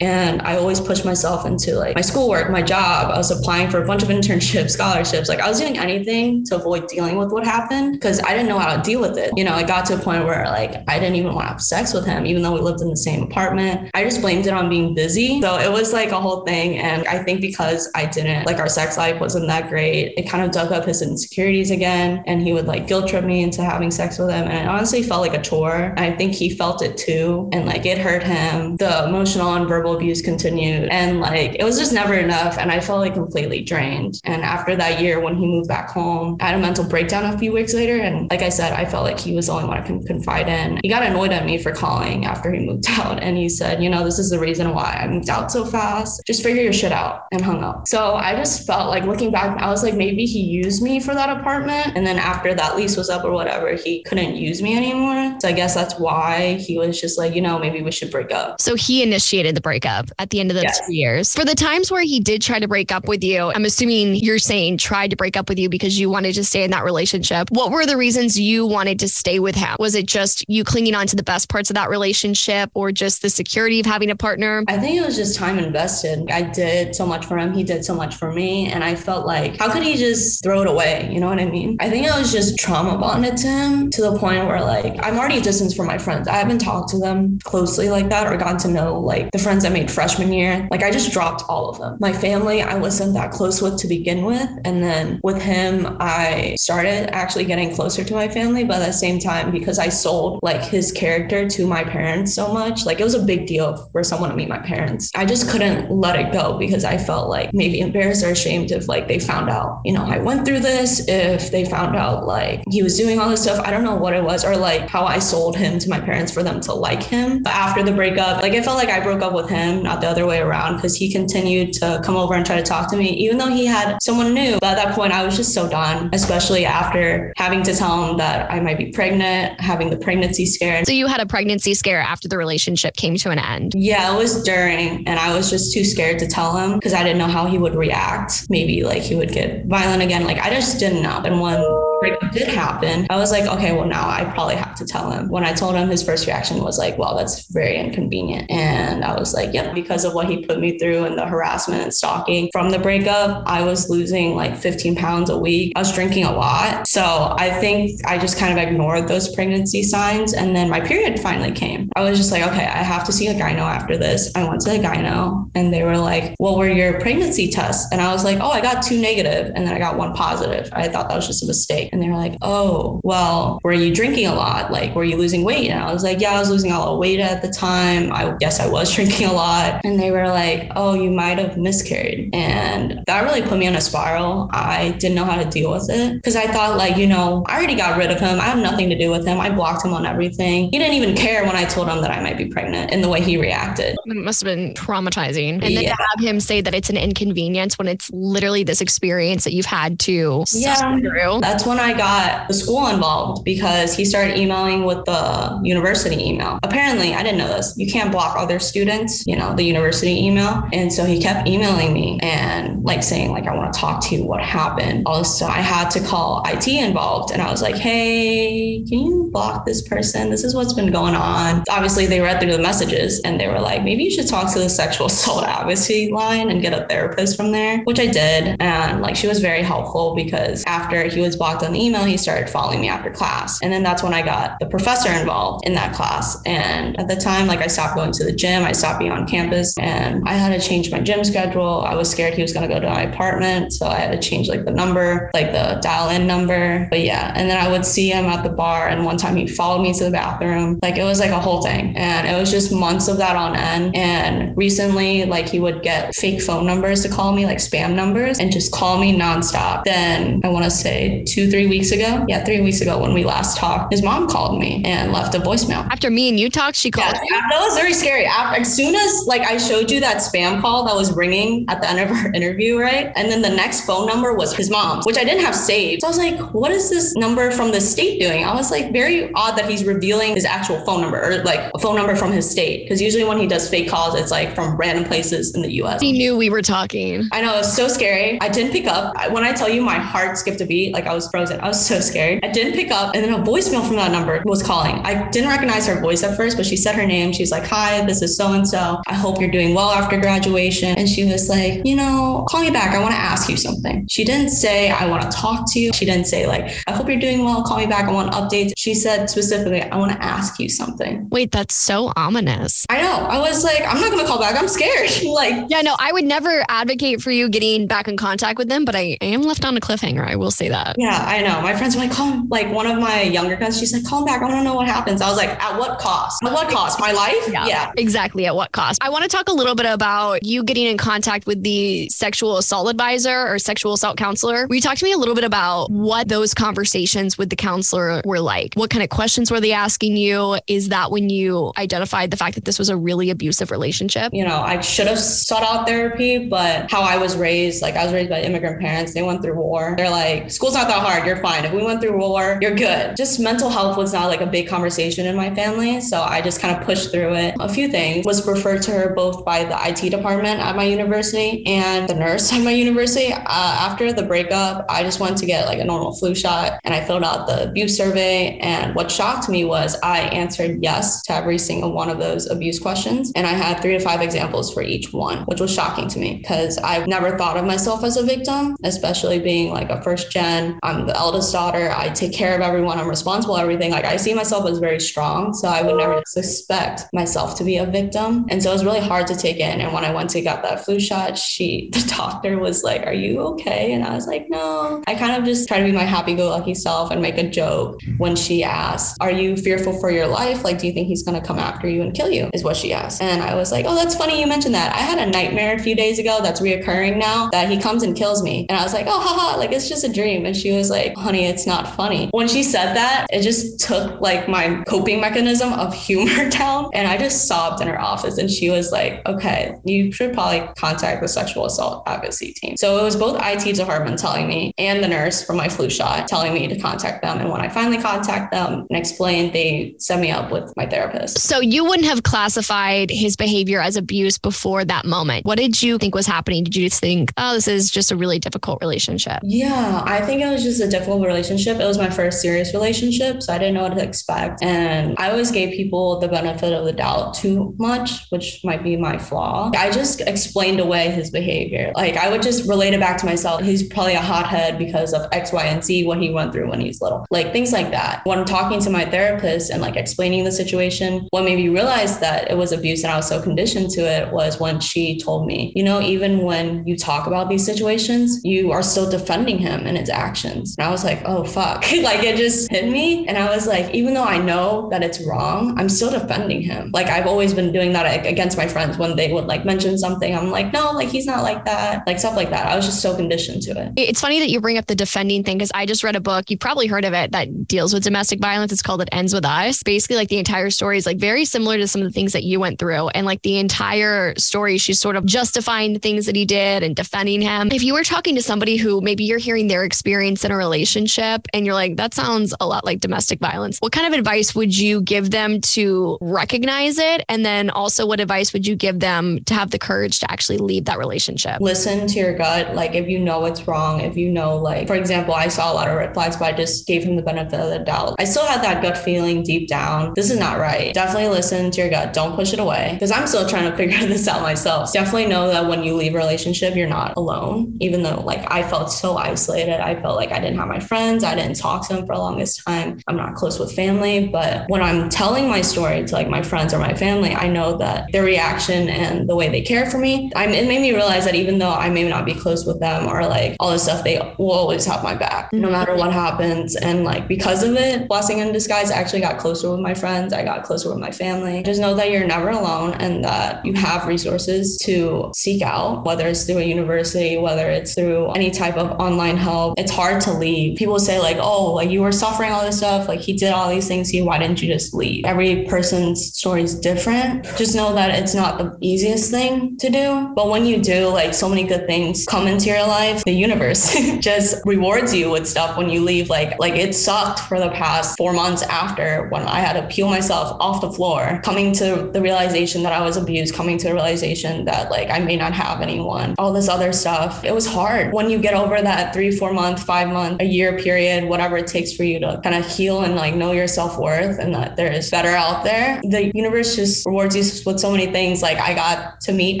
And 0.00 0.42
I 0.42 0.56
always 0.56 0.80
pushed 0.80 1.04
myself 1.04 1.46
into 1.46 1.76
like 1.76 1.94
my 1.94 2.00
schoolwork, 2.00 2.50
my 2.50 2.62
job. 2.62 3.10
I 3.10 3.18
was 3.18 3.30
applying 3.30 3.70
for 3.70 3.82
a 3.82 3.86
bunch 3.86 4.02
of 4.02 4.08
internships, 4.16 4.70
scholarships. 4.70 5.28
Like 5.28 5.40
I 5.40 5.48
was 5.48 5.58
doing 5.58 5.78
anything 5.78 6.44
to 6.46 6.56
avoid 6.56 6.86
dealing 6.88 7.16
with 7.16 7.32
what 7.32 7.44
happened 7.44 7.92
because 7.92 8.20
I 8.20 8.30
didn't 8.30 8.48
know 8.48 8.58
how 8.58 8.76
to 8.76 8.82
deal 8.82 9.00
with 9.00 9.18
it. 9.18 9.32
You 9.36 9.44
know, 9.44 9.54
I 9.54 9.62
got 9.62 9.86
to 9.86 9.94
a 9.94 9.98
point 9.98 10.24
where 10.24 10.44
like 10.46 10.82
I 10.88 10.98
didn't 10.98 11.16
even 11.16 11.34
want 11.34 11.46
to 11.46 11.52
have 11.52 11.62
sex 11.62 11.92
with 11.92 12.06
him, 12.06 12.26
even 12.26 12.42
though 12.42 12.52
we 12.52 12.60
lived 12.60 12.80
in 12.80 12.88
the 12.88 12.96
same 12.96 13.22
apartment. 13.22 13.90
I 13.94 14.04
just 14.04 14.20
blamed 14.20 14.46
it 14.46 14.52
on 14.52 14.68
being 14.68 14.94
busy. 14.94 15.40
So 15.40 15.58
it 15.58 15.70
was 15.70 15.92
like 15.92 16.10
a 16.10 16.20
whole 16.20 16.44
thing. 16.44 16.78
And 16.78 17.06
I 17.06 17.22
think 17.22 17.40
because 17.40 17.90
I 17.94 18.06
didn't 18.06 18.46
like 18.46 18.58
our 18.58 18.68
sex 18.68 18.96
life 18.96 19.20
wasn't 19.20 19.46
that 19.48 19.68
great, 19.68 20.14
it 20.16 20.28
kind 20.28 20.44
of 20.44 20.50
dug 20.50 20.72
up 20.72 20.84
his 20.84 21.02
insecurities 21.02 21.70
again. 21.70 22.22
And 22.26 22.42
he 22.42 22.52
would 22.52 22.66
like 22.66 22.86
guilt 22.86 23.08
trip 23.08 23.24
me 23.24 23.42
into 23.42 23.62
having 23.62 23.90
sex 23.90 24.18
with 24.18 24.30
him. 24.30 24.46
And 24.46 24.66
it 24.66 24.68
honestly 24.68 25.02
felt 25.02 25.22
like 25.22 25.38
a 25.38 25.42
chore. 25.42 25.94
I 25.96 26.12
think 26.12 26.34
he 26.34 26.50
felt 26.50 26.82
it 26.82 26.96
too. 26.96 27.48
And 27.52 27.66
like 27.66 27.86
it 27.86 27.98
hurt 27.98 28.22
him. 28.22 28.76
The 28.76 29.04
emotional 29.04 29.39
and 29.48 29.68
verbal 29.68 29.94
abuse 29.94 30.22
continued. 30.22 30.88
And 30.90 31.20
like 31.20 31.56
it 31.58 31.64
was 31.64 31.78
just 31.78 31.92
never 31.92 32.14
enough. 32.14 32.58
And 32.58 32.70
I 32.70 32.80
felt 32.80 33.00
like 33.00 33.14
completely 33.14 33.62
drained. 33.62 34.20
And 34.24 34.42
after 34.42 34.76
that 34.76 35.00
year, 35.00 35.20
when 35.20 35.36
he 35.36 35.46
moved 35.46 35.68
back 35.68 35.90
home, 35.90 36.36
I 36.40 36.46
had 36.46 36.54
a 36.54 36.58
mental 36.58 36.84
breakdown 36.84 37.24
a 37.24 37.38
few 37.38 37.52
weeks 37.52 37.74
later. 37.74 38.00
And 38.00 38.30
like 38.30 38.42
I 38.42 38.48
said, 38.48 38.72
I 38.72 38.84
felt 38.84 39.04
like 39.04 39.18
he 39.18 39.34
was 39.34 39.46
the 39.46 39.52
only 39.52 39.68
one 39.68 39.78
I 39.78 39.82
can 39.82 40.02
confide 40.04 40.48
in. 40.48 40.80
He 40.82 40.88
got 40.88 41.02
annoyed 41.02 41.32
at 41.32 41.44
me 41.44 41.58
for 41.58 41.72
calling 41.72 42.24
after 42.24 42.52
he 42.52 42.60
moved 42.60 42.86
out. 42.90 43.22
And 43.22 43.36
he 43.36 43.48
said, 43.48 43.82
you 43.82 43.90
know, 43.90 44.04
this 44.04 44.18
is 44.18 44.30
the 44.30 44.38
reason 44.38 44.74
why 44.74 44.98
I 45.00 45.08
moved 45.08 45.30
out 45.30 45.50
so 45.50 45.64
fast. 45.64 46.22
Just 46.26 46.42
figure 46.42 46.62
your 46.62 46.72
shit 46.72 46.92
out 46.92 47.26
and 47.32 47.42
hung 47.42 47.62
up. 47.62 47.88
So 47.88 48.14
I 48.14 48.34
just 48.34 48.66
felt 48.66 48.88
like 48.88 49.04
looking 49.04 49.30
back, 49.30 49.58
I 49.58 49.68
was 49.68 49.82
like, 49.82 49.94
maybe 49.94 50.26
he 50.26 50.40
used 50.40 50.82
me 50.82 51.00
for 51.00 51.14
that 51.14 51.38
apartment. 51.38 51.92
And 51.96 52.06
then 52.06 52.18
after 52.18 52.54
that 52.54 52.76
lease 52.76 52.96
was 52.96 53.10
up 53.10 53.24
or 53.24 53.32
whatever, 53.32 53.74
he 53.74 54.02
couldn't 54.02 54.36
use 54.36 54.62
me 54.62 54.76
anymore. 54.76 55.38
So 55.40 55.48
I 55.48 55.52
guess 55.52 55.74
that's 55.74 55.98
why 55.98 56.54
he 56.54 56.78
was 56.78 57.00
just 57.00 57.18
like, 57.18 57.34
you 57.34 57.40
know, 57.40 57.58
maybe 57.58 57.82
we 57.82 57.90
should 57.90 58.10
break 58.10 58.32
up. 58.32 58.60
So 58.60 58.74
he 58.74 59.02
initiated 59.30 59.54
the 59.54 59.60
breakup 59.60 60.10
at 60.18 60.30
the 60.30 60.40
end 60.40 60.50
of 60.50 60.56
the 60.56 60.62
yes. 60.62 60.80
two 60.86 60.92
years. 60.92 61.34
For 61.34 61.44
the 61.44 61.54
times 61.54 61.90
where 61.90 62.02
he 62.02 62.18
did 62.20 62.42
try 62.42 62.58
to 62.58 62.66
break 62.66 62.90
up 62.90 63.06
with 63.06 63.22
you, 63.22 63.52
I'm 63.54 63.64
assuming 63.64 64.16
you're 64.16 64.38
saying 64.38 64.78
tried 64.78 65.10
to 65.10 65.16
break 65.16 65.36
up 65.36 65.48
with 65.48 65.58
you 65.58 65.68
because 65.68 65.98
you 65.98 66.10
wanted 66.10 66.34
to 66.34 66.44
stay 66.44 66.64
in 66.64 66.70
that 66.72 66.84
relationship. 66.84 67.48
What 67.50 67.70
were 67.70 67.86
the 67.86 67.96
reasons 67.96 68.38
you 68.38 68.66
wanted 68.66 68.98
to 69.00 69.08
stay 69.08 69.38
with 69.38 69.54
him? 69.54 69.76
Was 69.78 69.94
it 69.94 70.06
just 70.06 70.44
you 70.48 70.64
clinging 70.64 70.94
on 70.94 71.06
to 71.06 71.16
the 71.16 71.22
best 71.22 71.48
parts 71.48 71.70
of 71.70 71.74
that 71.74 71.90
relationship 71.90 72.70
or 72.74 72.90
just 72.90 73.22
the 73.22 73.30
security 73.30 73.80
of 73.80 73.86
having 73.86 74.10
a 74.10 74.16
partner? 74.16 74.64
I 74.66 74.78
think 74.78 75.00
it 75.00 75.06
was 75.06 75.16
just 75.16 75.36
time 75.36 75.58
invested. 75.58 76.30
I 76.30 76.42
did 76.42 76.94
so 76.94 77.06
much 77.06 77.24
for 77.24 77.38
him. 77.38 77.52
He 77.52 77.62
did 77.62 77.84
so 77.84 77.94
much 77.94 78.16
for 78.16 78.32
me. 78.32 78.66
And 78.66 78.82
I 78.82 78.96
felt 78.96 79.26
like, 79.26 79.58
how 79.58 79.72
could 79.72 79.82
he 79.82 79.96
just 79.96 80.42
throw 80.42 80.62
it 80.62 80.68
away? 80.68 81.08
You 81.12 81.20
know 81.20 81.28
what 81.28 81.38
I 81.38 81.46
mean? 81.46 81.76
I 81.78 81.88
think 81.88 82.10
I 82.10 82.18
was 82.18 82.32
just 82.32 82.58
trauma 82.58 82.98
bonded 82.98 83.36
to 83.38 83.46
him 83.46 83.90
to 83.90 84.02
the 84.02 84.18
point 84.18 84.46
where 84.46 84.60
like 84.60 84.96
I'm 85.00 85.18
already 85.18 85.40
distanced 85.40 85.76
from 85.76 85.86
my 85.86 85.98
friends. 85.98 86.26
I 86.26 86.34
haven't 86.34 86.58
talked 86.58 86.90
to 86.90 86.98
them 86.98 87.38
closely 87.44 87.88
like 87.88 88.08
that 88.08 88.26
or 88.26 88.36
gotten 88.36 88.58
to 88.58 88.68
know 88.68 88.98
like 88.98 89.19
the 89.30 89.38
friends 89.38 89.64
I 89.64 89.68
made 89.68 89.90
freshman 89.90 90.32
year. 90.32 90.68
Like 90.70 90.82
I 90.82 90.90
just 90.90 91.12
dropped 91.12 91.42
all 91.48 91.68
of 91.68 91.78
them. 91.78 91.96
My 92.00 92.12
family 92.12 92.62
I 92.62 92.76
wasn't 92.76 93.14
that 93.14 93.32
close 93.32 93.60
with 93.60 93.78
to 93.78 93.88
begin 93.88 94.24
with. 94.24 94.48
And 94.64 94.82
then 94.82 95.20
with 95.22 95.40
him, 95.42 95.96
I 96.00 96.56
started 96.58 97.14
actually 97.14 97.44
getting 97.44 97.74
closer 97.74 98.04
to 98.04 98.14
my 98.14 98.28
family, 98.28 98.64
but 98.64 98.80
at 98.80 98.86
the 98.86 98.92
same 98.92 99.18
time, 99.18 99.50
because 99.50 99.78
I 99.78 99.88
sold 99.88 100.40
like 100.42 100.62
his 100.62 100.92
character 100.92 101.48
to 101.48 101.66
my 101.66 101.84
parents 101.84 102.34
so 102.34 102.52
much, 102.52 102.86
like 102.86 103.00
it 103.00 103.04
was 103.04 103.14
a 103.14 103.22
big 103.22 103.46
deal 103.46 103.76
for 103.92 104.02
someone 104.02 104.30
to 104.30 104.36
meet 104.36 104.48
my 104.48 104.58
parents. 104.58 105.10
I 105.14 105.24
just 105.24 105.50
couldn't 105.50 105.90
let 105.90 106.18
it 106.18 106.32
go 106.32 106.58
because 106.58 106.84
I 106.84 106.98
felt 106.98 107.28
like 107.28 107.52
maybe 107.52 107.80
embarrassed 107.80 108.24
or 108.24 108.30
ashamed 108.30 108.70
if 108.70 108.88
like 108.88 109.08
they 109.08 109.18
found 109.18 109.50
out, 109.50 109.80
you 109.84 109.92
know, 109.92 110.04
I 110.04 110.18
went 110.18 110.46
through 110.46 110.60
this, 110.60 111.06
if 111.08 111.50
they 111.50 111.64
found 111.64 111.96
out 111.96 112.26
like 112.26 112.62
he 112.68 112.82
was 112.82 112.96
doing 112.96 113.18
all 113.18 113.28
this 113.28 113.42
stuff. 113.42 113.64
I 113.66 113.70
don't 113.70 113.84
know 113.84 113.96
what 113.96 114.14
it 114.14 114.22
was 114.22 114.44
or 114.44 114.56
like 114.56 114.88
how 114.88 115.04
I 115.04 115.18
sold 115.18 115.56
him 115.56 115.78
to 115.78 115.88
my 115.88 116.00
parents 116.00 116.32
for 116.32 116.42
them 116.42 116.60
to 116.62 116.72
like 116.72 117.02
him. 117.02 117.42
But 117.42 117.52
after 117.54 117.82
the 117.82 117.92
breakup, 117.92 118.42
like 118.42 118.52
it 118.52 118.64
felt 118.64 118.76
like 118.76 118.88
I 118.88 119.00
broke 119.10 119.22
up 119.22 119.32
with 119.32 119.50
him, 119.50 119.82
not 119.82 120.00
the 120.00 120.08
other 120.08 120.24
way 120.24 120.38
around, 120.38 120.76
because 120.76 120.94
he 120.94 121.10
continued 121.10 121.72
to 121.72 122.00
come 122.04 122.16
over 122.16 122.34
and 122.34 122.46
try 122.46 122.56
to 122.56 122.62
talk 122.62 122.88
to 122.90 122.96
me, 122.96 123.10
even 123.10 123.38
though 123.38 123.48
he 123.48 123.66
had 123.66 124.00
someone 124.00 124.32
new. 124.32 124.58
But 124.60 124.78
at 124.78 124.84
that 124.84 124.94
point, 124.94 125.12
I 125.12 125.24
was 125.24 125.36
just 125.36 125.52
so 125.52 125.68
done, 125.68 126.10
especially 126.12 126.64
after 126.64 127.32
having 127.36 127.62
to 127.64 127.74
tell 127.74 128.08
him 128.08 128.18
that 128.18 128.50
I 128.50 128.60
might 128.60 128.78
be 128.78 128.92
pregnant, 128.92 129.60
having 129.60 129.90
the 129.90 129.96
pregnancy 129.96 130.46
scare. 130.46 130.84
So 130.84 130.92
you 130.92 131.08
had 131.08 131.20
a 131.20 131.26
pregnancy 131.26 131.74
scare 131.74 132.00
after 132.00 132.28
the 132.28 132.38
relationship 132.38 132.96
came 132.96 133.16
to 133.16 133.30
an 133.30 133.38
end? 133.38 133.72
Yeah, 133.74 134.14
it 134.14 134.16
was 134.16 134.42
during, 134.44 135.06
and 135.08 135.18
I 135.18 135.34
was 135.34 135.50
just 135.50 135.72
too 135.72 135.84
scared 135.84 136.20
to 136.20 136.28
tell 136.28 136.56
him 136.56 136.74
because 136.74 136.94
I 136.94 137.02
didn't 137.02 137.18
know 137.18 137.26
how 137.26 137.46
he 137.46 137.58
would 137.58 137.74
react. 137.74 138.48
Maybe 138.48 138.84
like 138.84 139.02
he 139.02 139.16
would 139.16 139.32
get 139.32 139.66
violent 139.66 140.02
again. 140.02 140.24
Like 140.24 140.38
I 140.38 140.50
just 140.50 140.78
didn't 140.78 141.02
know. 141.02 141.20
And 141.24 141.40
when 141.40 141.60
breakup 142.00 142.32
did 142.32 142.48
happen, 142.48 143.06
I 143.10 143.16
was 143.16 143.30
like, 143.30 143.44
okay, 143.44 143.72
well, 143.72 143.86
now 143.86 144.08
I 144.08 144.24
probably 144.24 144.56
have 144.56 144.74
to 144.76 144.84
tell 144.84 145.10
him. 145.10 145.28
When 145.28 145.44
I 145.44 145.52
told 145.52 145.74
him, 145.74 145.88
his 145.88 146.02
first 146.02 146.26
reaction 146.26 146.62
was 146.62 146.78
like, 146.78 146.98
well, 146.98 147.16
that's 147.16 147.46
very 147.52 147.76
inconvenient. 147.76 148.50
And 148.50 149.04
I 149.04 149.18
was 149.18 149.34
like, 149.34 149.52
yep, 149.52 149.74
because 149.74 150.04
of 150.04 150.14
what 150.14 150.28
he 150.28 150.44
put 150.44 150.60
me 150.60 150.78
through 150.78 151.04
and 151.04 151.16
the 151.16 151.26
harassment 151.26 151.82
and 151.82 151.94
stalking 151.94 152.48
from 152.52 152.70
the 152.70 152.78
breakup, 152.78 153.42
I 153.46 153.62
was 153.62 153.88
losing 153.90 154.34
like 154.34 154.56
15 154.56 154.96
pounds 154.96 155.30
a 155.30 155.38
week. 155.38 155.72
I 155.76 155.80
was 155.80 155.92
drinking 155.92 156.24
a 156.24 156.32
lot. 156.32 156.86
So 156.88 157.34
I 157.38 157.50
think 157.50 158.04
I 158.06 158.18
just 158.18 158.38
kind 158.38 158.58
of 158.58 158.64
ignored 158.64 159.08
those 159.08 159.34
pregnancy 159.34 159.82
signs. 159.82 160.34
And 160.34 160.56
then 160.56 160.68
my 160.68 160.80
period 160.80 161.20
finally 161.20 161.52
came. 161.52 161.90
I 161.96 162.02
was 162.02 162.18
just 162.18 162.32
like, 162.32 162.42
okay, 162.42 162.64
I 162.64 162.82
have 162.82 163.04
to 163.04 163.12
see 163.12 163.28
a 163.28 163.34
gyno 163.34 163.60
after 163.60 163.96
this. 163.96 164.32
I 164.34 164.48
went 164.48 164.60
to 164.62 164.70
the 164.70 164.78
gyno 164.78 165.50
and 165.54 165.72
they 165.72 165.82
were 165.82 165.98
like, 165.98 166.34
well, 166.38 166.56
were 166.56 166.68
your 166.68 167.00
pregnancy 167.00 167.48
tests? 167.48 167.90
And 167.92 168.00
I 168.00 168.12
was 168.12 168.24
like, 168.24 168.38
oh, 168.40 168.50
I 168.50 168.60
got 168.60 168.82
two 168.82 169.00
negative 169.00 169.52
and 169.54 169.66
then 169.66 169.74
I 169.74 169.78
got 169.78 169.96
one 169.96 170.14
positive. 170.14 170.68
I 170.72 170.88
thought 170.88 171.08
that 171.08 171.16
was 171.16 171.26
just 171.26 171.42
a 171.42 171.46
mistake. 171.46 171.89
And 171.92 172.02
they 172.02 172.08
were 172.08 172.16
like, 172.16 172.36
oh, 172.42 173.00
well, 173.04 173.60
were 173.62 173.72
you 173.72 173.94
drinking 173.94 174.26
a 174.26 174.34
lot? 174.34 174.70
Like, 174.70 174.94
were 174.94 175.04
you 175.04 175.16
losing 175.16 175.44
weight? 175.44 175.70
And 175.70 175.82
I 175.82 175.92
was 175.92 176.02
like, 176.02 176.20
yeah, 176.20 176.34
I 176.34 176.40
was 176.40 176.50
losing 176.50 176.72
a 176.72 176.78
lot 176.78 176.88
of 176.88 176.98
weight 176.98 177.20
at 177.20 177.42
the 177.42 177.48
time. 177.48 178.12
I 178.12 178.36
guess 178.38 178.60
I 178.60 178.68
was 178.68 178.94
drinking 178.94 179.26
a 179.26 179.32
lot. 179.32 179.80
And 179.84 179.98
they 179.98 180.10
were 180.10 180.28
like, 180.28 180.70
oh, 180.76 180.94
you 180.94 181.10
might 181.10 181.38
have 181.38 181.56
miscarried. 181.56 182.34
And 182.34 183.02
that 183.06 183.24
really 183.24 183.42
put 183.42 183.58
me 183.58 183.66
on 183.66 183.74
a 183.74 183.80
spiral. 183.80 184.48
I 184.52 184.92
didn't 184.98 185.14
know 185.14 185.24
how 185.24 185.42
to 185.42 185.48
deal 185.48 185.72
with 185.72 185.88
it 185.90 186.14
because 186.14 186.36
I 186.36 186.46
thought, 186.46 186.76
like, 186.76 186.96
you 186.96 187.06
know, 187.06 187.44
I 187.46 187.56
already 187.56 187.74
got 187.74 187.98
rid 187.98 188.10
of 188.10 188.20
him. 188.20 188.40
I 188.40 188.44
have 188.44 188.58
nothing 188.58 188.88
to 188.90 188.98
do 188.98 189.10
with 189.10 189.26
him. 189.26 189.40
I 189.40 189.50
blocked 189.50 189.84
him 189.84 189.92
on 189.92 190.06
everything. 190.06 190.70
He 190.70 190.78
didn't 190.78 190.94
even 190.94 191.16
care 191.16 191.44
when 191.44 191.56
I 191.56 191.64
told 191.64 191.88
him 191.88 192.00
that 192.02 192.10
I 192.10 192.22
might 192.22 192.38
be 192.38 192.46
pregnant 192.46 192.92
in 192.92 193.00
the 193.00 193.08
way 193.08 193.20
he 193.20 193.36
reacted. 193.36 193.96
It 194.04 194.16
must 194.16 194.42
have 194.42 194.46
been 194.46 194.74
traumatizing. 194.74 195.54
And 195.54 195.62
then 195.62 195.72
yeah. 195.72 195.96
to 195.96 196.06
have 196.10 196.24
him 196.24 196.40
say 196.40 196.60
that 196.60 196.74
it's 196.74 196.90
an 196.90 196.96
inconvenience 196.96 197.78
when 197.78 197.88
it's 197.88 198.10
literally 198.12 198.64
this 198.64 198.80
experience 198.80 199.44
that 199.44 199.52
you've 199.52 199.66
had 199.66 199.98
to 200.00 200.44
yeah. 200.52 200.98
through. 200.98 201.40
That's 201.40 201.66
when 201.66 201.79
I 201.80 201.96
got 201.96 202.48
the 202.48 202.54
school 202.54 202.86
involved 202.88 203.44
because 203.44 203.96
he 203.96 204.04
started 204.04 204.38
emailing 204.38 204.84
with 204.84 205.04
the 205.04 205.60
university 205.62 206.22
email. 206.22 206.58
Apparently, 206.62 207.14
I 207.14 207.22
didn't 207.22 207.38
know 207.38 207.48
this. 207.48 207.74
You 207.76 207.90
can't 207.90 208.12
block 208.12 208.36
other 208.36 208.58
students, 208.58 209.26
you 209.26 209.36
know, 209.36 209.54
the 209.54 209.62
university 209.62 210.24
email. 210.24 210.62
And 210.72 210.92
so 210.92 211.04
he 211.04 211.20
kept 211.20 211.48
emailing 211.48 211.92
me 211.92 212.18
and 212.22 212.82
like 212.84 213.02
saying, 213.02 213.30
like, 213.30 213.46
I 213.46 213.56
want 213.56 213.72
to 213.72 213.80
talk 213.80 214.04
to 214.08 214.16
you. 214.16 214.24
What 214.24 214.42
happened? 214.42 215.04
Also, 215.06 215.46
I 215.46 215.60
had 215.60 215.90
to 215.90 216.00
call 216.00 216.42
IT 216.46 216.68
involved 216.68 217.32
and 217.32 217.42
I 217.42 217.50
was 217.50 217.62
like, 217.62 217.76
hey, 217.76 218.84
can 218.88 218.98
you 218.98 219.28
block 219.32 219.64
this 219.66 219.86
person? 219.86 220.30
This 220.30 220.44
is 220.44 220.54
what's 220.54 220.72
been 220.72 220.92
going 220.92 221.14
on. 221.14 221.64
Obviously, 221.70 222.06
they 222.06 222.20
read 222.20 222.40
through 222.40 222.52
the 222.52 222.62
messages 222.62 223.20
and 223.20 223.40
they 223.40 223.48
were 223.48 223.60
like, 223.60 223.82
maybe 223.82 224.04
you 224.04 224.10
should 224.10 224.28
talk 224.28 224.52
to 224.52 224.58
the 224.58 224.68
sexual 224.68 225.06
assault 225.06 225.44
advocacy 225.44 226.10
line 226.12 226.50
and 226.50 226.62
get 226.62 226.72
a 226.72 226.86
therapist 226.86 227.36
from 227.36 227.52
there, 227.52 227.78
which 227.84 227.98
I 227.98 228.06
did. 228.06 228.56
And 228.60 229.00
like, 229.00 229.16
she 229.16 229.26
was 229.26 229.40
very 229.40 229.62
helpful 229.62 230.14
because 230.14 230.64
after 230.66 231.04
he 231.04 231.20
was 231.20 231.36
blocked 231.36 231.62
the 231.72 231.82
email, 231.82 232.04
he 232.04 232.16
started 232.16 232.48
following 232.48 232.80
me 232.80 232.88
after 232.88 233.10
class. 233.10 233.60
And 233.62 233.72
then 233.72 233.82
that's 233.82 234.02
when 234.02 234.14
I 234.14 234.22
got 234.22 234.58
the 234.58 234.66
professor 234.66 235.10
involved 235.10 235.66
in 235.66 235.74
that 235.74 235.94
class. 235.94 236.40
And 236.46 236.98
at 236.98 237.08
the 237.08 237.16
time, 237.16 237.46
like 237.46 237.60
I 237.60 237.66
stopped 237.66 237.96
going 237.96 238.12
to 238.12 238.24
the 238.24 238.32
gym, 238.32 238.64
I 238.64 238.72
stopped 238.72 238.98
being 238.98 239.12
on 239.12 239.26
campus, 239.26 239.76
and 239.78 240.22
I 240.28 240.34
had 240.34 240.58
to 240.58 240.66
change 240.66 240.90
my 240.90 241.00
gym 241.00 241.24
schedule. 241.24 241.82
I 241.82 241.94
was 241.94 242.10
scared 242.10 242.34
he 242.34 242.42
was 242.42 242.52
going 242.52 242.68
to 242.68 242.74
go 242.74 242.80
to 242.80 242.88
my 242.88 243.02
apartment. 243.02 243.72
So 243.72 243.86
I 243.86 243.96
had 243.96 244.12
to 244.12 244.28
change 244.28 244.48
like 244.48 244.64
the 244.64 244.70
number, 244.70 245.30
like 245.34 245.52
the 245.52 245.80
dial 245.82 246.10
in 246.10 246.26
number. 246.26 246.88
But 246.90 247.00
yeah. 247.00 247.32
And 247.34 247.48
then 247.48 247.58
I 247.58 247.70
would 247.70 247.84
see 247.84 248.10
him 248.10 248.26
at 248.26 248.44
the 248.44 248.50
bar. 248.50 248.88
And 248.88 249.04
one 249.04 249.16
time 249.16 249.36
he 249.36 249.46
followed 249.46 249.82
me 249.82 249.92
to 249.94 250.04
the 250.04 250.10
bathroom. 250.10 250.78
Like 250.82 250.96
it 250.96 251.04
was 251.04 251.20
like 251.20 251.30
a 251.30 251.40
whole 251.40 251.62
thing. 251.62 251.96
And 251.96 252.26
it 252.26 252.38
was 252.38 252.50
just 252.50 252.72
months 252.72 253.08
of 253.08 253.16
that 253.18 253.36
on 253.36 253.56
end. 253.56 253.96
And 253.96 254.56
recently, 254.56 255.24
like 255.24 255.48
he 255.48 255.60
would 255.60 255.82
get 255.82 256.14
fake 256.14 256.40
phone 256.42 256.66
numbers 256.66 257.02
to 257.02 257.08
call 257.08 257.32
me, 257.32 257.46
like 257.46 257.58
spam 257.58 257.94
numbers, 257.94 258.38
and 258.38 258.52
just 258.52 258.72
call 258.72 258.98
me 258.98 259.16
nonstop. 259.16 259.84
Then 259.84 260.40
I 260.44 260.48
want 260.48 260.64
to 260.64 260.70
say 260.70 261.24
two, 261.24 261.50
three 261.50 261.59
weeks 261.66 261.90
ago. 261.92 262.24
Yeah, 262.28 262.44
three 262.44 262.60
weeks 262.60 262.80
ago 262.80 263.00
when 263.00 263.12
we 263.12 263.24
last 263.24 263.58
talked, 263.58 263.92
his 263.92 264.02
mom 264.02 264.28
called 264.28 264.58
me 264.58 264.82
and 264.84 265.12
left 265.12 265.34
a 265.34 265.38
voicemail. 265.38 265.86
After 265.90 266.10
me 266.10 266.28
and 266.28 266.38
you 266.38 266.50
talked, 266.50 266.76
she 266.76 266.90
called. 266.90 267.14
Yeah, 267.14 267.40
that 267.50 267.60
was 267.60 267.76
very 267.76 267.92
scary. 267.92 268.26
As 268.26 268.74
soon 268.74 268.94
as 268.94 269.24
like 269.26 269.42
I 269.42 269.58
showed 269.58 269.90
you 269.90 270.00
that 270.00 270.18
spam 270.18 270.60
call 270.60 270.84
that 270.84 270.94
was 270.94 271.14
ringing 271.16 271.64
at 271.68 271.80
the 271.80 271.88
end 271.88 272.00
of 272.00 272.16
our 272.16 272.32
interview, 272.34 272.78
right? 272.78 273.12
And 273.16 273.30
then 273.30 273.42
the 273.42 273.50
next 273.50 273.84
phone 273.86 274.06
number 274.06 274.34
was 274.34 274.54
his 274.54 274.70
mom's, 274.70 275.06
which 275.06 275.18
I 275.18 275.24
didn't 275.24 275.44
have 275.44 275.54
saved. 275.54 276.02
So 276.02 276.08
I 276.08 276.10
was 276.10 276.18
like, 276.18 276.54
what 276.54 276.70
is 276.70 276.90
this 276.90 277.14
number 277.16 277.50
from 277.50 277.72
the 277.72 277.80
state 277.80 278.20
doing? 278.20 278.44
I 278.44 278.54
was 278.54 278.70
like, 278.70 278.92
very 278.92 279.32
odd 279.34 279.56
that 279.56 279.68
he's 279.68 279.84
revealing 279.84 280.34
his 280.34 280.44
actual 280.44 280.84
phone 280.84 281.00
number 281.00 281.20
or 281.22 281.42
like 281.44 281.70
a 281.74 281.78
phone 281.78 281.96
number 281.96 282.16
from 282.16 282.32
his 282.32 282.48
state. 282.50 282.84
Because 282.84 283.00
usually 283.00 283.24
when 283.24 283.38
he 283.38 283.46
does 283.46 283.68
fake 283.68 283.88
calls, 283.88 284.14
it's 284.14 284.30
like 284.30 284.54
from 284.54 284.76
random 284.76 285.04
places 285.04 285.54
in 285.54 285.62
the 285.62 285.72
US. 285.82 286.00
He 286.00 286.12
knew 286.12 286.36
we 286.36 286.50
were 286.50 286.62
talking. 286.62 287.28
I 287.32 287.42
know, 287.42 287.54
it 287.54 287.58
was 287.58 287.74
so 287.74 287.88
scary. 287.88 288.40
I 288.40 288.48
didn't 288.48 288.72
pick 288.72 288.86
up. 288.86 289.14
When 289.32 289.44
I 289.44 289.52
tell 289.52 289.68
you 289.68 289.82
my 289.82 289.98
heart 289.98 290.38
skipped 290.38 290.60
a 290.60 290.66
beat, 290.66 290.92
like 290.92 291.06
I 291.06 291.14
was 291.14 291.28
frozen. 291.30 291.49
I 291.52 291.68
was 291.68 291.84
so 291.84 292.00
scared. 292.00 292.44
I 292.44 292.48
didn't 292.48 292.74
pick 292.74 292.90
up. 292.90 293.14
And 293.14 293.24
then 293.24 293.32
a 293.32 293.42
voicemail 293.42 293.86
from 293.86 293.96
that 293.96 294.12
number 294.12 294.42
was 294.44 294.62
calling. 294.62 294.96
I 295.04 295.28
didn't 295.30 295.48
recognize 295.48 295.86
her 295.86 296.00
voice 296.00 296.22
at 296.22 296.36
first, 296.36 296.56
but 296.56 296.66
she 296.66 296.76
said 296.76 296.94
her 296.94 297.06
name. 297.06 297.32
She's 297.32 297.50
like, 297.50 297.66
Hi, 297.66 298.04
this 298.04 298.22
is 298.22 298.36
so 298.36 298.52
and 298.52 298.66
so. 298.66 299.00
I 299.06 299.14
hope 299.14 299.40
you're 299.40 299.50
doing 299.50 299.74
well 299.74 299.90
after 299.90 300.18
graduation. 300.18 300.96
And 300.96 301.08
she 301.08 301.24
was 301.24 301.48
like, 301.48 301.82
You 301.84 301.96
know, 301.96 302.46
call 302.48 302.62
me 302.62 302.70
back. 302.70 302.94
I 302.94 303.00
want 303.00 303.14
to 303.14 303.20
ask 303.20 303.48
you 303.48 303.56
something. 303.56 304.06
She 304.08 304.24
didn't 304.24 304.50
say, 304.50 304.90
I 304.90 305.06
want 305.06 305.22
to 305.22 305.36
talk 305.36 305.70
to 305.72 305.80
you. 305.80 305.92
She 305.92 306.04
didn't 306.04 306.26
say, 306.26 306.46
like, 306.46 306.82
I 306.86 306.92
hope 306.92 307.08
you're 307.08 307.20
doing 307.20 307.44
well. 307.44 307.62
Call 307.62 307.78
me 307.78 307.86
back. 307.86 308.08
I 308.08 308.12
want 308.12 308.32
updates. 308.32 308.72
She 308.76 308.94
said 308.94 309.28
specifically, 309.30 309.82
I 309.82 309.96
want 309.96 310.12
to 310.12 310.22
ask 310.22 310.58
you 310.58 310.68
something. 310.68 311.28
Wait, 311.30 311.50
that's 311.52 311.74
so 311.74 312.12
ominous. 312.16 312.86
I 312.88 313.02
know. 313.02 313.26
I 313.28 313.38
was 313.38 313.64
like, 313.64 313.82
I'm 313.86 314.00
not 314.00 314.10
going 314.10 314.22
to 314.22 314.26
call 314.26 314.38
back. 314.38 314.56
I'm 314.56 314.68
scared. 314.68 315.10
like, 315.24 315.66
yeah, 315.68 315.82
no, 315.82 315.96
I 315.98 316.12
would 316.12 316.24
never 316.24 316.64
advocate 316.68 317.20
for 317.20 317.30
you 317.30 317.48
getting 317.48 317.86
back 317.86 318.08
in 318.08 318.16
contact 318.16 318.58
with 318.58 318.68
them, 318.68 318.84
but 318.84 318.94
I 318.94 319.16
am 319.20 319.42
left 319.42 319.64
on 319.64 319.76
a 319.76 319.80
cliffhanger. 319.80 320.26
I 320.26 320.36
will 320.36 320.50
say 320.50 320.68
that. 320.68 320.96
Yeah, 320.98 321.24
I 321.30 321.42
know. 321.42 321.60
My 321.60 321.76
friends 321.76 321.94
were 321.94 322.02
like, 322.02 322.10
call. 322.10 322.42
Like 322.48 322.72
one 322.72 322.88
of 322.88 322.98
my 322.98 323.22
younger 323.22 323.56
cousins, 323.56 323.78
she's 323.78 323.92
like, 323.92 324.04
call 324.04 324.20
him 324.20 324.24
back. 324.24 324.42
I 324.42 324.46
want 324.46 324.56
to 324.56 324.64
know 324.64 324.74
what 324.74 324.88
happens. 324.88 325.22
I 325.22 325.28
was 325.28 325.36
like, 325.36 325.50
at 325.50 325.78
what 325.78 326.00
cost? 326.00 326.42
At 326.44 326.52
what 326.52 326.68
cost? 326.68 326.98
My 326.98 327.12
life? 327.12 327.48
Yeah, 327.52 327.66
yeah. 327.66 327.92
Exactly. 327.96 328.46
At 328.46 328.56
what 328.56 328.72
cost? 328.72 328.98
I 329.00 329.10
want 329.10 329.22
to 329.22 329.28
talk 329.28 329.48
a 329.48 329.52
little 329.52 329.76
bit 329.76 329.86
about 329.86 330.44
you 330.44 330.64
getting 330.64 330.86
in 330.86 330.98
contact 330.98 331.46
with 331.46 331.62
the 331.62 332.08
sexual 332.08 332.58
assault 332.58 332.90
advisor 332.90 333.46
or 333.46 333.60
sexual 333.60 333.92
assault 333.92 334.16
counselor. 334.16 334.66
Will 334.66 334.74
you 334.74 334.80
talk 334.80 334.98
to 334.98 335.04
me 335.04 335.12
a 335.12 335.18
little 335.18 335.36
bit 335.36 335.44
about 335.44 335.88
what 335.92 336.28
those 336.28 336.52
conversations 336.52 337.38
with 337.38 337.48
the 337.48 337.56
counselor 337.56 338.22
were 338.24 338.40
like? 338.40 338.74
What 338.74 338.90
kind 338.90 339.04
of 339.04 339.10
questions 339.10 339.52
were 339.52 339.60
they 339.60 339.72
asking 339.72 340.16
you? 340.16 340.58
Is 340.66 340.88
that 340.88 341.12
when 341.12 341.30
you 341.30 341.72
identified 341.76 342.32
the 342.32 342.36
fact 342.36 342.56
that 342.56 342.64
this 342.64 342.76
was 342.76 342.88
a 342.88 342.96
really 342.96 343.30
abusive 343.30 343.70
relationship? 343.70 344.32
You 344.34 344.44
know, 344.44 344.58
I 344.58 344.80
should 344.80 345.06
have 345.06 345.20
sought 345.20 345.62
out 345.62 345.86
therapy, 345.86 346.48
but 346.48 346.90
how 346.90 347.02
I 347.02 347.18
was 347.18 347.36
raised, 347.36 347.82
like 347.82 347.94
I 347.94 348.04
was 348.04 348.12
raised 348.12 348.30
by 348.30 348.40
immigrant 348.40 348.80
parents, 348.80 349.14
they 349.14 349.22
went 349.22 349.42
through 349.42 349.54
war. 349.54 349.94
They're 349.96 350.10
like, 350.10 350.50
school's 350.50 350.74
not 350.74 350.88
that 350.88 351.00
hard. 351.00 351.19
You're 351.26 351.36
fine. 351.38 351.64
If 351.64 351.72
we 351.72 351.82
went 351.82 352.00
through 352.00 352.18
war, 352.18 352.58
you're 352.60 352.74
good. 352.74 353.16
Just 353.16 353.40
mental 353.40 353.70
health 353.70 353.96
was 353.96 354.12
not 354.12 354.26
like 354.26 354.40
a 354.40 354.46
big 354.46 354.68
conversation 354.68 355.26
in 355.26 355.36
my 355.36 355.54
family. 355.54 356.00
So 356.00 356.22
I 356.22 356.40
just 356.40 356.60
kind 356.60 356.76
of 356.76 356.84
pushed 356.84 357.10
through 357.10 357.34
it. 357.34 357.54
A 357.60 357.68
few 357.68 357.88
things 357.88 358.26
was 358.26 358.46
referred 358.46 358.82
to 358.82 358.92
her 358.92 359.14
both 359.14 359.44
by 359.44 359.64
the 359.64 359.76
IT 359.88 360.10
department 360.10 360.60
at 360.60 360.76
my 360.76 360.84
university 360.84 361.66
and 361.66 362.08
the 362.08 362.14
nurse 362.14 362.52
at 362.52 362.62
my 362.62 362.72
university. 362.72 363.32
Uh, 363.32 363.42
after 363.46 364.12
the 364.12 364.22
breakup, 364.22 364.86
I 364.88 365.02
just 365.02 365.20
went 365.20 365.38
to 365.38 365.46
get 365.46 365.66
like 365.66 365.78
a 365.78 365.84
normal 365.84 366.14
flu 366.14 366.34
shot 366.34 366.80
and 366.84 366.94
I 366.94 367.04
filled 367.04 367.24
out 367.24 367.46
the 367.46 367.68
abuse 367.68 367.96
survey. 367.96 368.58
And 368.58 368.94
what 368.94 369.10
shocked 369.10 369.48
me 369.48 369.64
was 369.64 369.98
I 370.02 370.20
answered 370.20 370.82
yes 370.82 371.22
to 371.24 371.32
every 371.34 371.58
single 371.58 371.92
one 371.92 372.08
of 372.08 372.18
those 372.18 372.48
abuse 372.48 372.78
questions. 372.78 373.32
And 373.34 373.46
I 373.46 373.52
had 373.52 373.80
three 373.80 373.92
to 373.92 374.00
five 374.00 374.20
examples 374.20 374.72
for 374.72 374.82
each 374.82 375.12
one, 375.12 375.44
which 375.44 375.60
was 375.60 375.72
shocking 375.72 376.08
to 376.08 376.18
me 376.18 376.36
because 376.36 376.78
I've 376.78 377.06
never 377.06 377.36
thought 377.36 377.56
of 377.56 377.64
myself 377.64 378.04
as 378.04 378.16
a 378.16 378.22
victim, 378.22 378.76
especially 378.84 379.38
being 379.38 379.72
like 379.72 379.90
a 379.90 380.02
first 380.02 380.30
gen. 380.30 380.78
I'm 380.82 381.09
the 381.10 381.18
eldest 381.18 381.52
daughter. 381.52 381.90
I 381.90 382.08
take 382.10 382.32
care 382.32 382.54
of 382.54 382.60
everyone. 382.60 382.98
I'm 382.98 383.08
responsible 383.08 383.56
everything. 383.56 383.90
Like 383.90 384.04
I 384.04 384.16
see 384.16 384.32
myself 384.32 384.68
as 384.68 384.78
very 384.78 385.00
strong. 385.00 385.52
So 385.52 385.66
I 385.66 385.82
would 385.82 385.96
never 385.96 386.22
suspect 386.26 387.12
myself 387.12 387.56
to 387.58 387.64
be 387.64 387.78
a 387.78 387.86
victim. 387.86 388.46
And 388.48 388.62
so 388.62 388.70
it 388.70 388.74
was 388.74 388.84
really 388.84 389.00
hard 389.00 389.26
to 389.26 389.36
take 389.36 389.56
in. 389.56 389.80
And 389.80 389.92
when 389.92 390.04
I 390.04 390.12
went 390.12 390.30
to 390.30 390.40
get 390.40 390.62
that 390.62 390.84
flu 390.84 391.00
shot, 391.00 391.36
she, 391.36 391.90
the 391.92 392.14
doctor 392.16 392.58
was 392.58 392.84
like, 392.84 393.06
Are 393.06 393.12
you 393.12 393.40
okay? 393.40 393.92
And 393.92 394.04
I 394.04 394.14
was 394.14 394.28
like, 394.28 394.48
No. 394.48 395.02
I 395.08 395.16
kind 395.16 395.36
of 395.36 395.44
just 395.44 395.66
try 395.66 395.80
to 395.80 395.84
be 395.84 395.92
my 395.92 396.04
happy 396.04 396.36
go 396.36 396.48
lucky 396.48 396.74
self 396.74 397.10
and 397.10 397.20
make 397.20 397.38
a 397.38 397.48
joke 397.48 398.00
when 398.18 398.36
she 398.36 398.62
asked, 398.62 399.16
Are 399.20 399.32
you 399.32 399.56
fearful 399.56 399.98
for 399.98 400.10
your 400.10 400.28
life? 400.28 400.64
Like, 400.64 400.78
do 400.78 400.86
you 400.86 400.92
think 400.92 401.08
he's 401.08 401.24
going 401.24 401.40
to 401.40 401.44
come 401.44 401.58
after 401.58 401.88
you 401.88 402.02
and 402.02 402.14
kill 402.14 402.30
you? 402.30 402.50
Is 402.54 402.62
what 402.62 402.76
she 402.76 402.92
asked. 402.92 403.20
And 403.20 403.42
I 403.42 403.56
was 403.56 403.72
like, 403.72 403.84
Oh, 403.88 403.96
that's 403.96 404.14
funny 404.14 404.40
you 404.40 404.46
mentioned 404.46 404.76
that. 404.76 404.94
I 404.94 404.98
had 404.98 405.18
a 405.18 405.28
nightmare 405.28 405.74
a 405.74 405.78
few 405.80 405.96
days 405.96 406.20
ago 406.20 406.38
that's 406.40 406.60
reoccurring 406.60 407.18
now 407.18 407.48
that 407.50 407.68
he 407.68 407.80
comes 407.80 408.04
and 408.04 408.16
kills 408.16 408.44
me. 408.44 408.66
And 408.68 408.78
I 408.78 408.84
was 408.84 408.94
like, 408.94 409.06
Oh, 409.08 409.20
haha, 409.20 409.58
like 409.58 409.72
it's 409.72 409.88
just 409.88 410.04
a 410.04 410.12
dream. 410.12 410.46
And 410.46 410.56
she 410.56 410.70
was 410.70 410.88
like, 410.88 410.99
Honey, 411.16 411.46
it's 411.46 411.66
not 411.66 411.94
funny. 411.94 412.28
When 412.32 412.48
she 412.48 412.62
said 412.62 412.94
that, 412.94 413.26
it 413.30 413.42
just 413.42 413.80
took 413.80 414.20
like 414.20 414.48
my 414.48 414.82
coping 414.86 415.20
mechanism 415.20 415.72
of 415.72 415.94
humor 415.94 416.48
down. 416.50 416.90
And 416.94 417.06
I 417.06 417.16
just 417.16 417.46
sobbed 417.46 417.80
in 417.80 417.88
her 417.88 418.00
office. 418.00 418.38
And 418.38 418.50
she 418.50 418.70
was 418.70 418.92
like, 418.92 419.26
Okay, 419.26 419.74
you 419.84 420.12
should 420.12 420.32
probably 420.32 420.68
contact 420.76 421.22
the 421.22 421.28
sexual 421.28 421.66
assault 421.66 422.02
advocacy 422.06 422.52
team. 422.52 422.76
So 422.76 422.98
it 422.98 423.02
was 423.02 423.16
both 423.16 423.40
IT 423.42 423.74
department 423.74 424.18
telling 424.18 424.48
me 424.48 424.72
and 424.78 425.02
the 425.02 425.08
nurse 425.08 425.44
from 425.44 425.56
my 425.56 425.68
flu 425.68 425.90
shot 425.90 426.28
telling 426.28 426.54
me 426.54 426.68
to 426.68 426.78
contact 426.78 427.22
them. 427.22 427.38
And 427.38 427.50
when 427.50 427.60
I 427.60 427.68
finally 427.68 427.98
contact 427.98 428.52
them 428.52 428.86
and 428.88 428.98
explained, 428.98 429.52
they 429.52 429.94
set 429.98 430.20
me 430.20 430.30
up 430.30 430.50
with 430.50 430.72
my 430.76 430.86
therapist. 430.86 431.38
So 431.38 431.60
you 431.60 431.84
wouldn't 431.84 432.08
have 432.08 432.22
classified 432.22 433.10
his 433.10 433.36
behavior 433.36 433.80
as 433.80 433.96
abuse 433.96 434.38
before 434.38 434.84
that 434.84 435.04
moment. 435.04 435.46
What 435.46 435.58
did 435.58 435.82
you 435.82 435.98
think 435.98 436.14
was 436.14 436.26
happening? 436.26 436.64
Did 436.64 436.76
you 436.76 436.88
just 436.88 437.00
think, 437.00 437.32
oh, 437.36 437.54
this 437.54 437.68
is 437.68 437.90
just 437.90 438.10
a 438.10 438.16
really 438.16 438.38
difficult 438.38 438.80
relationship? 438.80 439.40
Yeah, 439.42 440.02
I 440.04 440.20
think 440.20 440.42
it 440.42 440.50
was 440.50 440.62
just 440.62 440.80
a 440.80 440.88
difficult 440.90 441.26
relationship. 441.26 441.78
It 441.78 441.86
was 441.86 441.98
my 441.98 442.10
first 442.10 442.40
serious 442.40 442.74
relationship, 442.74 443.42
so 443.42 443.52
I 443.52 443.58
didn't 443.58 443.74
know 443.74 443.82
what 443.82 443.94
to 443.94 444.02
expect. 444.02 444.62
And 444.62 445.14
I 445.18 445.30
always 445.30 445.50
gave 445.50 445.70
people 445.76 446.18
the 446.18 446.28
benefit 446.28 446.72
of 446.72 446.84
the 446.84 446.92
doubt 446.92 447.34
too 447.34 447.74
much, 447.78 448.26
which 448.30 448.60
might 448.64 448.82
be 448.82 448.96
my 448.96 449.18
flaw. 449.18 449.70
I 449.76 449.90
just 449.90 450.20
explained 450.20 450.80
away 450.80 451.10
his 451.10 451.30
behavior. 451.30 451.92
Like 451.94 452.16
I 452.16 452.30
would 452.30 452.42
just 452.42 452.68
relate 452.68 452.94
it 452.94 453.00
back 453.00 453.18
to 453.18 453.26
myself. 453.26 453.62
He's 453.62 453.86
probably 453.86 454.14
a 454.14 454.20
hothead 454.20 454.78
because 454.78 455.12
of 455.12 455.28
X, 455.32 455.52
Y, 455.52 455.64
and 455.64 455.82
Z, 455.82 456.06
what 456.06 456.20
he 456.20 456.30
went 456.30 456.52
through 456.52 456.68
when 456.68 456.80
he 456.80 456.88
was 456.88 457.00
little. 457.00 457.26
Like 457.30 457.52
things 457.52 457.72
like 457.72 457.90
that. 457.90 458.22
When 458.24 458.38
I'm 458.38 458.44
talking 458.44 458.80
to 458.80 458.90
my 458.90 459.04
therapist 459.04 459.70
and 459.70 459.80
like 459.80 459.96
explaining 459.96 460.44
the 460.44 460.52
situation, 460.52 461.28
what 461.30 461.44
made 461.44 461.56
me 461.56 461.68
realize 461.68 462.18
that 462.20 462.50
it 462.50 462.56
was 462.56 462.72
abuse 462.72 463.04
and 463.04 463.12
I 463.12 463.16
was 463.16 463.28
so 463.28 463.40
conditioned 463.40 463.90
to 463.90 464.02
it 464.02 464.32
was 464.32 464.60
when 464.60 464.80
she 464.80 465.18
told 465.18 465.46
me, 465.46 465.72
you 465.74 465.82
know, 465.82 466.00
even 466.00 466.42
when 466.42 466.86
you 466.86 466.96
talk 466.96 467.26
about 467.26 467.48
these 467.48 467.64
situations, 467.64 468.40
you 468.44 468.72
are 468.72 468.82
still 468.82 469.08
defending 469.08 469.58
him 469.58 469.86
and 469.86 469.96
his 469.96 470.10
actions. 470.10 470.74
And 470.80 470.88
I 470.88 470.90
was 470.90 471.04
like, 471.04 471.20
oh 471.26 471.44
fuck. 471.44 471.82
like 472.02 472.24
it 472.24 472.38
just 472.38 472.70
hit 472.70 472.90
me. 472.90 473.28
And 473.28 473.36
I 473.36 473.54
was 473.54 473.66
like, 473.66 473.94
even 473.94 474.14
though 474.14 474.24
I 474.24 474.38
know 474.38 474.88
that 474.88 475.02
it's 475.02 475.20
wrong, 475.20 475.78
I'm 475.78 475.90
still 475.90 476.10
defending 476.10 476.62
him. 476.62 476.90
Like 476.94 477.08
I've 477.08 477.26
always 477.26 477.52
been 477.52 477.70
doing 477.70 477.92
that 477.92 478.24
against 478.26 478.56
my 478.56 478.66
friends 478.66 478.96
when 478.96 479.14
they 479.14 479.30
would 479.30 479.44
like 479.44 479.66
mention 479.66 479.98
something. 479.98 480.34
I'm 480.34 480.50
like, 480.50 480.72
no, 480.72 480.92
like 480.92 481.10
he's 481.10 481.26
not 481.26 481.42
like 481.42 481.66
that. 481.66 482.06
Like 482.06 482.18
stuff 482.18 482.34
like 482.34 482.48
that. 482.48 482.66
I 482.66 482.76
was 482.76 482.86
just 482.86 483.02
so 483.02 483.14
conditioned 483.14 483.60
to 483.64 483.72
it. 483.72 483.92
It's 483.98 484.22
funny 484.22 484.40
that 484.40 484.48
you 484.48 484.58
bring 484.58 484.78
up 484.78 484.86
the 484.86 484.94
defending 484.94 485.44
thing 485.44 485.58
because 485.58 485.70
I 485.74 485.84
just 485.84 486.02
read 486.02 486.16
a 486.16 486.20
book. 486.20 486.50
You 486.50 486.56
probably 486.56 486.86
heard 486.86 487.04
of 487.04 487.12
it 487.12 487.32
that 487.32 487.68
deals 487.68 487.92
with 487.92 488.02
domestic 488.02 488.40
violence. 488.40 488.72
It's 488.72 488.80
called 488.80 489.02
It 489.02 489.10
Ends 489.12 489.34
With 489.34 489.44
Us. 489.44 489.82
Basically, 489.82 490.16
like 490.16 490.30
the 490.30 490.38
entire 490.38 490.70
story 490.70 490.96
is 490.96 491.04
like 491.04 491.18
very 491.18 491.44
similar 491.44 491.76
to 491.76 491.88
some 491.88 492.00
of 492.00 492.08
the 492.08 492.12
things 492.12 492.32
that 492.32 492.44
you 492.44 492.58
went 492.58 492.78
through. 492.78 493.08
And 493.08 493.26
like 493.26 493.42
the 493.42 493.58
entire 493.58 494.34
story, 494.38 494.78
she's 494.78 494.98
sort 494.98 495.16
of 495.16 495.26
justifying 495.26 495.92
the 495.92 495.98
things 495.98 496.24
that 496.24 496.36
he 496.36 496.46
did 496.46 496.82
and 496.82 496.96
defending 496.96 497.42
him. 497.42 497.70
If 497.70 497.82
you 497.82 497.92
were 497.92 498.02
talking 498.02 498.34
to 498.36 498.42
somebody 498.42 498.78
who 498.78 499.02
maybe 499.02 499.24
you're 499.24 499.38
hearing 499.38 499.66
their 499.66 499.84
experience 499.84 500.42
in 500.42 500.50
a 500.50 500.56
relationship 500.56 500.69
and 500.72 501.66
you're 501.66 501.74
like, 501.74 501.96
that 501.96 502.14
sounds 502.14 502.54
a 502.60 502.66
lot 502.66 502.84
like 502.84 503.00
domestic 503.00 503.40
violence, 503.40 503.78
what 503.78 503.92
kind 503.92 504.06
of 504.06 504.18
advice 504.18 504.54
would 504.54 504.76
you 504.76 505.00
give 505.02 505.30
them 505.30 505.60
to 505.60 506.18
recognize 506.20 506.98
it? 506.98 507.24
And 507.28 507.44
then 507.44 507.70
also, 507.70 508.06
what 508.06 508.20
advice 508.20 508.52
would 508.52 508.66
you 508.66 508.76
give 508.76 509.00
them 509.00 509.42
to 509.44 509.54
have 509.54 509.70
the 509.70 509.78
courage 509.78 510.18
to 510.20 510.30
actually 510.30 510.58
leave 510.58 510.84
that 510.86 510.98
relationship? 510.98 511.60
Listen 511.60 512.06
to 512.06 512.18
your 512.18 512.36
gut. 512.36 512.74
Like, 512.74 512.94
if 512.94 513.08
you 513.08 513.18
know 513.18 513.44
it's 513.46 513.66
wrong, 513.66 514.00
if 514.00 514.16
you 514.16 514.30
know, 514.30 514.56
like, 514.56 514.86
for 514.86 514.94
example, 514.94 515.34
I 515.34 515.48
saw 515.48 515.72
a 515.72 515.74
lot 515.74 515.88
of 515.88 515.96
red 515.96 516.14
flags, 516.14 516.36
but 516.36 516.54
I 516.54 516.56
just 516.56 516.86
gave 516.86 517.02
him 517.02 517.16
the 517.16 517.22
benefit 517.22 517.58
of 517.58 517.70
the 517.70 517.78
doubt. 517.78 518.16
I 518.18 518.24
still 518.24 518.46
had 518.46 518.62
that 518.62 518.82
gut 518.82 518.98
feeling 518.98 519.42
deep 519.42 519.68
down. 519.68 520.12
This 520.14 520.30
is 520.30 520.38
not 520.38 520.58
right. 520.58 520.92
Definitely 520.94 521.28
listen 521.28 521.70
to 521.70 521.80
your 521.80 521.90
gut. 521.90 522.12
Don't 522.12 522.34
push 522.34 522.52
it 522.52 522.58
away 522.58 522.90
because 522.94 523.10
I'm 523.10 523.26
still 523.26 523.48
trying 523.48 523.70
to 523.70 523.76
figure 523.80 524.06
this 524.06 524.28
out 524.28 524.42
myself. 524.42 524.92
Definitely 524.92 525.26
know 525.26 525.48
that 525.48 525.68
when 525.68 525.82
you 525.84 525.94
leave 525.94 526.14
a 526.14 526.18
relationship, 526.18 526.76
you're 526.76 526.88
not 526.88 527.14
alone, 527.16 527.76
even 527.80 528.02
though 528.02 528.20
like 528.20 528.50
I 528.50 528.62
felt 528.68 528.90
so 528.90 529.16
isolated. 529.16 529.80
I 529.80 530.00
felt 530.00 530.16
like 530.16 530.32
I 530.32 530.38
didn't 530.38 530.56
have 530.60 530.68
my 530.68 530.80
friends. 530.80 531.24
I 531.24 531.34
didn't 531.34 531.56
talk 531.56 531.86
to 531.88 531.94
them 531.94 532.06
for 532.06 532.14
the 532.14 532.20
longest 532.20 532.64
time. 532.64 533.00
I'm 533.06 533.16
not 533.16 533.34
close 533.34 533.58
with 533.58 533.74
family. 533.74 534.28
But 534.28 534.68
when 534.68 534.82
I'm 534.82 535.08
telling 535.08 535.48
my 535.48 535.62
story 535.62 536.04
to 536.04 536.14
like 536.14 536.28
my 536.28 536.42
friends 536.42 536.72
or 536.72 536.78
my 536.78 536.94
family, 536.94 537.34
I 537.34 537.48
know 537.48 537.76
that 537.78 538.10
their 538.12 538.24
reaction 538.24 538.88
and 538.88 539.28
the 539.28 539.36
way 539.36 539.48
they 539.48 539.62
care 539.62 539.90
for 539.90 539.98
me, 539.98 540.30
I, 540.34 540.46
it 540.46 540.68
made 540.68 540.80
me 540.80 540.92
realize 540.92 541.24
that 541.24 541.34
even 541.34 541.58
though 541.58 541.72
I 541.72 541.90
may 541.90 542.08
not 542.08 542.24
be 542.24 542.34
close 542.34 542.64
with 542.66 542.80
them 542.80 543.06
or 543.06 543.26
like 543.26 543.56
all 543.60 543.70
this 543.70 543.84
stuff, 543.84 544.04
they 544.04 544.18
will 544.38 544.52
always 544.52 544.84
have 544.86 545.02
my 545.02 545.14
back 545.14 545.50
no 545.52 545.68
mm-hmm. 545.68 545.72
matter 545.72 545.96
what 545.96 546.12
happens. 546.12 546.76
And 546.76 547.04
like 547.04 547.28
because 547.28 547.62
of 547.62 547.74
it, 547.74 548.08
blessing 548.08 548.38
in 548.38 548.52
disguise, 548.52 548.90
I 548.90 548.96
actually 548.96 549.20
got 549.20 549.38
closer 549.38 549.70
with 549.70 549.80
my 549.80 549.94
friends. 549.94 550.32
I 550.32 550.44
got 550.44 550.64
closer 550.64 550.88
with 550.88 550.98
my 550.98 551.10
family. 551.10 551.62
Just 551.62 551.80
know 551.80 551.94
that 551.94 552.10
you're 552.10 552.26
never 552.26 552.50
alone 552.50 552.94
and 552.94 553.24
that 553.24 553.64
you 553.64 553.74
have 553.74 554.06
resources 554.06 554.78
to 554.84 555.30
seek 555.34 555.62
out, 555.62 556.04
whether 556.04 556.26
it's 556.26 556.44
through 556.44 556.58
a 556.58 556.64
university, 556.64 557.36
whether 557.36 557.68
it's 557.68 557.94
through 557.94 558.30
any 558.32 558.50
type 558.50 558.76
of 558.76 558.92
online 559.00 559.36
help. 559.36 559.78
It's 559.78 559.92
hard 559.92 560.20
to 560.22 560.32
leave. 560.40 560.76
People 560.76 560.98
say, 560.98 561.18
like, 561.20 561.36
oh, 561.40 561.72
like 561.72 561.90
you 561.90 562.00
were 562.00 562.12
suffering 562.12 562.50
all 562.52 562.64
this 562.64 562.78
stuff, 562.78 563.08
like 563.08 563.20
he 563.20 563.34
did 563.34 563.52
all 563.52 563.70
these 563.70 563.86
things 563.86 564.12
you. 564.12 564.24
Why 564.24 564.38
didn't 564.38 564.62
you 564.62 564.72
just 564.72 564.94
leave? 564.94 565.24
Every 565.24 565.64
person's 565.66 566.34
story 566.34 566.62
is 566.62 566.78
different. 566.78 567.44
Just 567.56 567.74
know 567.74 567.94
that 567.94 568.10
it's 568.18 568.34
not 568.34 568.58
the 568.58 568.76
easiest 568.80 569.30
thing 569.30 569.76
to 569.78 569.90
do. 569.90 570.32
But 570.34 570.48
when 570.48 570.64
you 570.64 570.82
do, 570.82 571.08
like 571.08 571.34
so 571.34 571.48
many 571.48 571.64
good 571.64 571.86
things 571.86 572.26
come 572.26 572.46
into 572.46 572.66
your 572.66 572.86
life, 572.86 573.24
the 573.24 573.32
universe 573.32 573.94
just 574.20 574.60
rewards 574.64 575.14
you 575.14 575.30
with 575.30 575.46
stuff 575.46 575.76
when 575.76 575.88
you 575.90 576.00
leave. 576.02 576.28
Like, 576.28 576.58
like 576.58 576.74
it 576.74 576.94
sucked 576.94 577.40
for 577.40 577.58
the 577.58 577.70
past 577.70 578.16
four 578.16 578.32
months 578.32 578.62
after 578.62 579.28
when 579.28 579.42
I 579.42 579.60
had 579.60 579.80
to 579.80 579.86
peel 579.88 580.08
myself 580.08 580.56
off 580.60 580.80
the 580.80 580.90
floor, 580.90 581.40
coming 581.44 581.72
to 581.74 582.10
the 582.12 582.20
realization 582.20 582.82
that 582.84 582.92
I 582.92 583.02
was 583.02 583.16
abused, 583.16 583.54
coming 583.54 583.78
to 583.78 583.88
the 583.88 583.94
realization 583.94 584.64
that 584.64 584.90
like 584.90 585.10
I 585.10 585.18
may 585.18 585.36
not 585.36 585.52
have 585.52 585.80
anyone, 585.80 586.34
all 586.38 586.52
this 586.52 586.68
other 586.68 586.92
stuff. 586.92 587.44
It 587.44 587.54
was 587.54 587.66
hard. 587.66 588.12
When 588.12 588.30
you 588.30 588.38
get 588.38 588.54
over 588.54 588.80
that 588.80 589.12
three, 589.12 589.30
four 589.30 589.52
month, 589.52 589.82
five 589.82 590.08
month, 590.08 590.29
a 590.40 590.44
year 590.44 590.78
period, 590.78 591.24
whatever 591.24 591.56
it 591.56 591.66
takes 591.66 591.92
for 591.92 592.04
you 592.04 592.20
to 592.20 592.40
kind 592.42 592.54
of 592.54 592.66
heal 592.66 593.02
and 593.02 593.16
like 593.16 593.34
know 593.34 593.52
your 593.52 593.66
self 593.66 593.98
worth 593.98 594.38
and 594.38 594.54
that 594.54 594.76
there 594.76 594.92
is 594.92 595.10
better 595.10 595.30
out 595.30 595.64
there, 595.64 596.00
the 596.02 596.30
universe 596.34 596.76
just 596.76 597.06
rewards 597.06 597.34
you 597.36 597.42
with 597.64 597.80
so 597.80 597.90
many 597.90 598.06
things. 598.06 598.42
Like 598.42 598.58
I 598.58 598.74
got 598.74 599.20
to 599.22 599.32
meet 599.32 599.60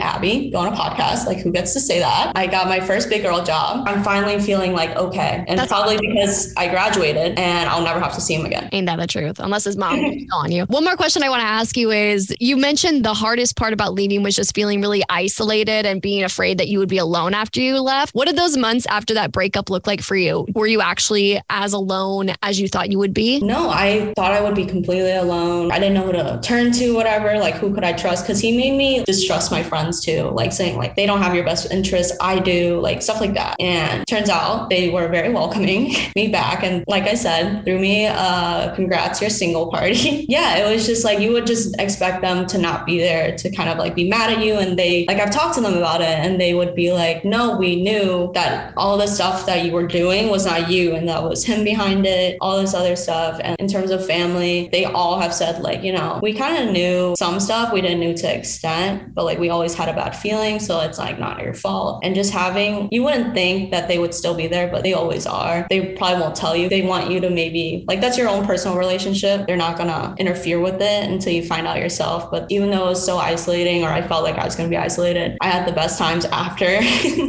Abby, 0.00 0.50
go 0.50 0.58
on 0.58 0.72
a 0.72 0.76
podcast. 0.76 1.26
Like 1.26 1.38
who 1.38 1.52
gets 1.52 1.72
to 1.74 1.80
say 1.80 1.98
that? 1.98 2.32
I 2.36 2.46
got 2.46 2.68
my 2.68 2.80
first 2.80 3.08
big 3.08 3.22
girl 3.22 3.42
job. 3.42 3.88
I'm 3.88 4.02
finally 4.02 4.40
feeling 4.40 4.72
like 4.72 4.96
okay. 4.96 5.44
And 5.48 5.58
That's 5.58 5.68
probably 5.68 5.96
awesome. 5.96 6.14
because 6.14 6.54
I 6.56 6.68
graduated 6.68 7.38
and 7.38 7.68
I'll 7.68 7.82
never 7.82 8.00
have 8.00 8.14
to 8.14 8.20
see 8.20 8.34
him 8.34 8.46
again. 8.46 8.68
Ain't 8.72 8.86
that 8.86 8.96
the 8.96 9.06
truth? 9.06 9.38
Unless 9.40 9.64
his 9.64 9.76
mom 9.76 9.98
on 10.32 10.52
you. 10.52 10.64
One 10.66 10.84
more 10.84 10.96
question 10.96 11.22
I 11.22 11.28
want 11.28 11.40
to 11.40 11.46
ask 11.46 11.76
you 11.76 11.90
is 11.90 12.34
you 12.40 12.56
mentioned 12.56 13.04
the 13.04 13.14
hardest 13.14 13.56
part 13.56 13.72
about 13.72 13.94
leaving 13.94 14.22
was 14.22 14.36
just 14.36 14.54
feeling 14.54 14.80
really 14.80 15.02
isolated 15.08 15.86
and 15.86 16.00
being 16.00 16.22
afraid 16.22 16.58
that 16.58 16.68
you 16.68 16.78
would 16.78 16.88
be 16.88 16.98
alone 16.98 17.34
after 17.34 17.60
you 17.60 17.80
left. 17.80 18.14
What 18.14 18.26
did 18.26 18.36
those 18.36 18.56
months 18.56 18.86
after 18.86 19.14
that 19.14 19.32
breakup 19.32 19.70
look 19.70 19.86
like 19.86 20.00
for 20.02 20.16
you? 20.16 20.46
Were 20.60 20.66
you 20.66 20.82
actually 20.82 21.40
as 21.48 21.72
alone 21.72 22.32
as 22.42 22.60
you 22.60 22.68
thought 22.68 22.90
you 22.90 22.98
would 22.98 23.14
be? 23.14 23.40
No, 23.40 23.70
I 23.70 24.12
thought 24.14 24.32
I 24.32 24.42
would 24.42 24.54
be 24.54 24.66
completely 24.66 25.12
alone. 25.12 25.72
I 25.72 25.78
didn't 25.78 25.94
know 25.94 26.04
who 26.04 26.12
to 26.12 26.38
turn 26.42 26.70
to, 26.72 26.92
whatever. 26.94 27.38
Like, 27.38 27.54
who 27.54 27.72
could 27.72 27.82
I 27.82 27.94
trust? 27.94 28.26
Because 28.26 28.40
he 28.40 28.54
made 28.54 28.76
me 28.76 29.02
distrust 29.04 29.50
my 29.50 29.62
friends 29.62 30.04
too, 30.04 30.24
like 30.24 30.52
saying, 30.52 30.76
like, 30.76 30.96
they 30.96 31.06
don't 31.06 31.22
have 31.22 31.34
your 31.34 31.46
best 31.46 31.72
interest. 31.72 32.12
I 32.20 32.40
do, 32.40 32.78
like, 32.78 33.00
stuff 33.00 33.22
like 33.22 33.32
that. 33.32 33.56
And 33.58 34.06
turns 34.06 34.28
out 34.28 34.68
they 34.68 34.90
were 34.90 35.08
very 35.08 35.32
welcoming 35.32 35.94
me 36.14 36.28
back. 36.28 36.62
And 36.62 36.84
like 36.86 37.04
I 37.04 37.14
said, 37.14 37.64
threw 37.64 37.78
me, 37.78 38.08
uh, 38.08 38.74
congrats, 38.74 39.22
you're 39.22 39.30
single 39.30 39.70
party. 39.70 40.26
yeah, 40.28 40.58
it 40.58 40.70
was 40.70 40.84
just 40.84 41.06
like 41.06 41.20
you 41.20 41.32
would 41.32 41.46
just 41.46 41.74
expect 41.80 42.20
them 42.20 42.46
to 42.48 42.58
not 42.58 42.84
be 42.84 42.98
there 42.98 43.34
to 43.34 43.50
kind 43.50 43.70
of 43.70 43.78
like 43.78 43.94
be 43.94 44.10
mad 44.10 44.30
at 44.30 44.44
you. 44.44 44.56
And 44.56 44.78
they, 44.78 45.06
like, 45.06 45.20
I've 45.20 45.30
talked 45.30 45.54
to 45.54 45.62
them 45.62 45.78
about 45.78 46.02
it 46.02 46.18
and 46.18 46.38
they 46.38 46.52
would 46.52 46.74
be 46.74 46.92
like, 46.92 47.24
no, 47.24 47.56
we 47.56 47.80
knew 47.82 48.30
that 48.34 48.74
all 48.76 48.98
the 48.98 49.06
stuff 49.06 49.46
that 49.46 49.64
you 49.64 49.72
were 49.72 49.86
doing 49.86 50.28
was 50.28 50.49
not 50.50 50.70
you 50.70 50.94
and 50.94 51.08
that 51.08 51.22
was 51.22 51.44
him 51.44 51.64
behind 51.64 52.06
it, 52.06 52.36
all 52.40 52.60
this 52.60 52.74
other 52.74 52.96
stuff. 52.96 53.40
And 53.42 53.56
in 53.58 53.68
terms 53.68 53.90
of 53.90 54.04
family, 54.06 54.68
they 54.72 54.84
all 54.84 55.20
have 55.20 55.32
said, 55.32 55.62
like, 55.62 55.82
you 55.82 55.92
know, 55.92 56.18
we 56.22 56.32
kind 56.32 56.62
of 56.62 56.72
knew 56.72 57.14
some 57.18 57.40
stuff, 57.40 57.72
we 57.72 57.80
didn't 57.80 58.00
know 58.00 58.14
to 58.14 58.36
extent, 58.36 59.14
but 59.14 59.24
like 59.24 59.38
we 59.38 59.48
always 59.48 59.74
had 59.74 59.88
a 59.88 59.92
bad 59.92 60.16
feeling. 60.16 60.58
So 60.58 60.80
it's 60.80 60.98
like 60.98 61.18
not 61.18 61.42
your 61.42 61.54
fault. 61.54 62.00
And 62.02 62.14
just 62.14 62.32
having, 62.32 62.88
you 62.90 63.02
wouldn't 63.02 63.34
think 63.34 63.70
that 63.70 63.88
they 63.88 63.98
would 63.98 64.14
still 64.14 64.34
be 64.34 64.46
there, 64.46 64.68
but 64.68 64.82
they 64.82 64.92
always 64.92 65.26
are. 65.26 65.66
They 65.70 65.94
probably 65.94 66.20
won't 66.20 66.36
tell 66.36 66.56
you. 66.56 66.68
They 66.68 66.82
want 66.82 67.10
you 67.10 67.20
to 67.20 67.30
maybe, 67.30 67.84
like, 67.86 68.00
that's 68.00 68.18
your 68.18 68.28
own 68.28 68.44
personal 68.46 68.76
relationship. 68.76 69.46
They're 69.46 69.56
not 69.56 69.76
going 69.76 69.88
to 69.88 70.14
interfere 70.18 70.60
with 70.60 70.80
it 70.80 71.10
until 71.10 71.32
you 71.32 71.44
find 71.44 71.66
out 71.66 71.78
yourself. 71.78 72.30
But 72.30 72.46
even 72.50 72.70
though 72.70 72.86
it 72.86 72.90
was 72.90 73.04
so 73.04 73.18
isolating, 73.18 73.84
or 73.84 73.88
I 73.88 74.06
felt 74.06 74.24
like 74.24 74.36
I 74.36 74.44
was 74.44 74.56
going 74.56 74.68
to 74.68 74.74
be 74.74 74.78
isolated, 74.78 75.36
I 75.40 75.48
had 75.48 75.66
the 75.66 75.72
best 75.72 75.98
times 75.98 76.24
after. 76.26 76.66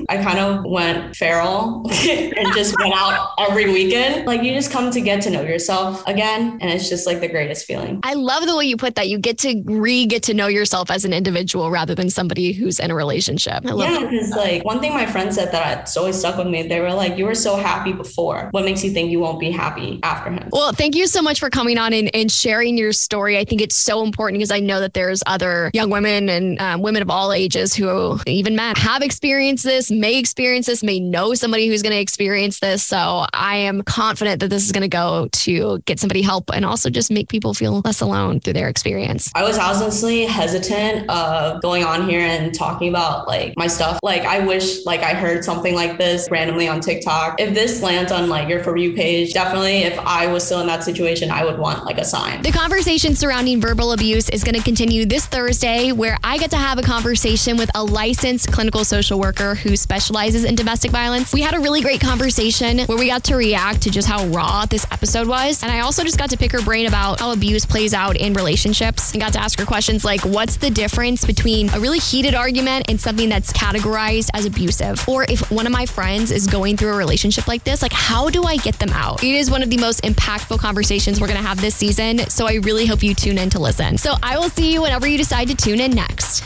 I 0.10 0.22
kind 0.24 0.40
of 0.40 0.66
went 0.66 1.16
feral 1.16 1.90
and 1.92 2.54
just 2.54 2.76
went 2.80 2.94
out 2.96 3.11
every 3.38 3.72
weekend. 3.72 4.26
Like 4.26 4.44
you 4.44 4.52
just 4.54 4.72
come 4.72 4.92
to 4.92 5.02
get 5.02 5.22
to 5.24 5.30
know 5.30 5.42
yourself 5.42 6.06
again. 6.08 6.58
And 6.62 6.72
it's 6.72 6.90
just 6.90 7.06
like 7.08 7.20
the 7.20 7.30
greatest 7.30 7.66
feeling. 7.66 8.00
I 8.04 8.14
love 8.16 8.46
the 8.46 8.56
way 8.56 8.66
you 8.66 8.78
put 8.78 8.96
that. 8.96 9.08
You 9.08 9.18
get 9.18 9.38
to 9.40 9.62
re 9.66 10.06
get 10.06 10.24
to 10.24 10.34
know 10.34 10.48
yourself 10.48 10.92
as 10.92 11.06
an 11.06 11.14
individual 11.14 11.72
rather 11.72 11.96
than 11.96 12.10
somebody 12.10 12.52
who's 12.52 12.80
in 12.80 12.92
a 12.92 12.96
relationship. 12.96 13.64
yeah, 13.64 14.00
because 14.00 14.32
like 14.32 14.66
one 14.66 14.80
thing 14.80 14.94
my 14.94 15.06
friend 15.06 15.34
said 15.34 15.52
that 15.52 15.90
always 16.02 16.18
stuck 16.18 16.38
with 16.38 16.48
me, 16.48 16.68
they 16.68 16.80
were 16.80 16.94
like, 16.94 17.18
you 17.18 17.26
were 17.26 17.36
so 17.36 17.56
happy 17.56 17.94
before. 17.94 18.50
What 18.52 18.66
makes 18.66 18.84
you 18.84 18.92
think 18.92 19.12
you 19.12 19.20
won't 19.20 19.40
be 19.40 19.52
happy 19.52 20.00
after 20.04 20.32
him? 20.32 20.50
Well, 20.52 20.74
thank 20.74 20.96
you 20.96 21.08
so 21.08 21.22
much 21.22 21.40
for 21.40 21.50
coming 21.50 21.78
on 21.78 21.94
and, 21.94 22.14
and 22.16 22.32
sharing 22.32 22.78
your 22.78 22.92
story. 22.92 23.38
I 23.38 23.46
think 23.46 23.62
it's 23.62 23.76
so 23.76 24.04
important 24.04 24.40
because 24.40 24.52
I 24.52 24.60
know 24.60 24.80
that 24.80 24.94
there's 24.94 25.22
other 25.26 25.70
young 25.74 25.90
women 25.90 26.28
and 26.28 26.60
um, 26.60 26.82
women 26.82 27.02
of 27.02 27.10
all 27.10 27.32
ages 27.32 27.74
who 27.74 28.20
even 28.26 28.56
men 28.56 28.76
have 28.78 29.02
experienced 29.02 29.64
this, 29.64 29.92
may 29.92 30.18
experience 30.18 30.66
this, 30.66 30.84
may 30.84 31.00
know 31.00 31.34
somebody 31.34 31.68
who's 31.68 31.82
going 31.82 31.94
to 31.94 32.02
experience 32.02 32.60
this. 32.60 32.92
So 33.02 33.26
I 33.34 33.56
am 33.56 33.82
confident 33.82 34.42
that 34.42 34.50
this 34.50 34.64
is 34.64 34.72
going 34.72 34.84
to 34.84 34.88
go 34.88 35.28
to 35.32 35.80
get 35.86 36.00
somebody 36.00 36.22
help 36.22 36.52
and 36.54 36.64
also 36.64 36.92
just 36.92 37.10
make 37.10 37.30
people 37.30 37.56
feel 37.56 37.82
less 37.84 38.00
alone 38.00 38.40
through 38.40 38.54
their 38.54 38.70
experience. 38.70 39.32
I 39.34 39.42
was 39.42 39.58
honestly 39.58 40.26
hesitant 40.26 41.10
of 41.10 41.64
going 41.64 41.84
on 41.84 42.08
here 42.08 42.20
and 42.20 42.54
talking 42.54 42.90
about 42.90 43.28
like 43.28 43.56
my 43.58 43.66
stuff. 43.66 44.00
Like 44.04 44.22
I 44.22 44.46
wish 44.46 44.86
like 44.86 45.02
I 45.02 45.16
heard 45.16 45.44
something 45.44 45.74
like 45.74 45.98
this 45.98 46.30
randomly 46.30 46.68
on 46.68 46.80
TikTok. 46.80 47.42
If 47.42 47.56
this 47.56 47.82
lands 47.82 48.12
on 48.12 48.30
like 48.30 48.48
your 48.48 48.64
for 48.64 48.78
you 48.78 48.94
page, 48.94 49.34
definitely 49.34 49.80
if 49.80 49.98
I 50.00 50.28
was 50.28 50.46
still 50.46 50.60
in 50.60 50.68
that 50.68 50.84
situation, 50.84 51.32
I 51.32 51.44
would 51.44 51.58
want 51.58 51.86
like 51.86 51.98
a 51.98 52.06
sign. 52.06 52.44
The 52.44 52.52
conversation 52.52 53.16
surrounding 53.16 53.60
verbal 53.60 53.94
abuse 53.94 54.30
is 54.30 54.44
going 54.44 54.56
to 54.56 54.64
continue 54.64 55.08
this 55.08 55.26
Thursday 55.26 55.92
where 55.92 56.18
I 56.24 56.38
get 56.38 56.52
to 56.52 56.58
have 56.58 56.78
a 56.78 56.84
conversation 56.84 57.58
with 57.58 57.72
a 57.74 57.84
licensed 57.84 58.52
clinical 58.52 58.86
social 58.86 59.20
worker 59.20 59.56
who 59.56 59.76
specializes 59.76 60.44
in 60.44 60.54
domestic 60.54 60.92
violence. 60.92 61.34
We 61.34 61.42
had 61.42 61.56
a 61.56 61.60
really 61.60 61.82
great 61.82 62.00
conversation 62.00 62.86
where 62.92 63.00
we 63.00 63.08
got 63.08 63.24
to 63.24 63.38
react 63.38 63.84
to 63.84 63.90
just 63.90 64.06
how 64.06 64.26
raw 64.28 64.66
this 64.66 64.86
episode 64.92 65.26
was. 65.26 65.64
And 65.64 65.72
I 65.72 65.80
also 65.80 66.04
just 66.04 66.18
got 66.18 66.30
to 66.32 66.38
pick 66.38 66.52
her 66.52 66.62
brain 66.62 66.88
about 66.88 67.22
how 67.22 67.32
abuse 67.32 67.66
plays 67.66 67.94
out 67.94 68.18
in 68.18 68.34
relationships 68.34 69.14
and 69.14 69.22
got 69.22 69.32
to 69.32 69.40
ask 69.40 69.58
her 69.60 69.66
questions 69.66 70.04
like 70.04 70.20
what's 70.26 70.58
the 70.58 70.70
difference 70.70 71.24
between 71.24 71.70
a 71.70 71.80
really 71.80 72.00
heated 72.00 72.36
argument 72.36 72.90
and 72.90 73.00
something 73.00 73.30
that's 73.30 73.54
categorized 73.54 74.30
as 74.34 74.46
abusive? 74.46 75.08
Or 75.08 75.24
if 75.24 75.50
one 75.50 75.66
of 75.66 75.72
my 75.72 75.86
friends 75.86 76.32
is 76.32 76.48
going 76.48 76.76
through 76.76 76.94
a 76.94 76.98
relationship 76.98 77.48
like 77.48 77.64
this, 77.64 77.82
like 77.82 77.94
how 77.94 78.30
do 78.30 78.44
I 78.44 78.58
get 78.58 78.78
them 78.78 78.90
out? 78.90 79.24
It 79.24 79.36
is 79.36 79.50
one 79.50 79.64
of 79.64 79.70
the 79.70 79.78
most 79.78 80.04
impactful 80.04 80.60
conversations 80.60 81.22
we're 81.22 81.28
going 81.28 81.40
to 81.40 81.48
have 81.48 81.62
this 81.62 81.76
season. 81.76 82.18
So 82.30 82.46
I 82.46 82.56
really 82.56 82.88
hope 82.88 83.04
you 83.04 83.16
tune 83.16 83.38
in 83.38 83.50
to 83.52 83.60
listen. 83.60 83.98
So 83.98 84.16
I 84.22 84.38
will 84.38 84.50
see 84.50 84.74
you 84.74 84.82
whenever 84.82 85.08
you 85.08 85.18
decide 85.18 85.48
to 85.48 85.56
tune 85.56 85.80
in 85.80 85.92
next. 85.92 86.44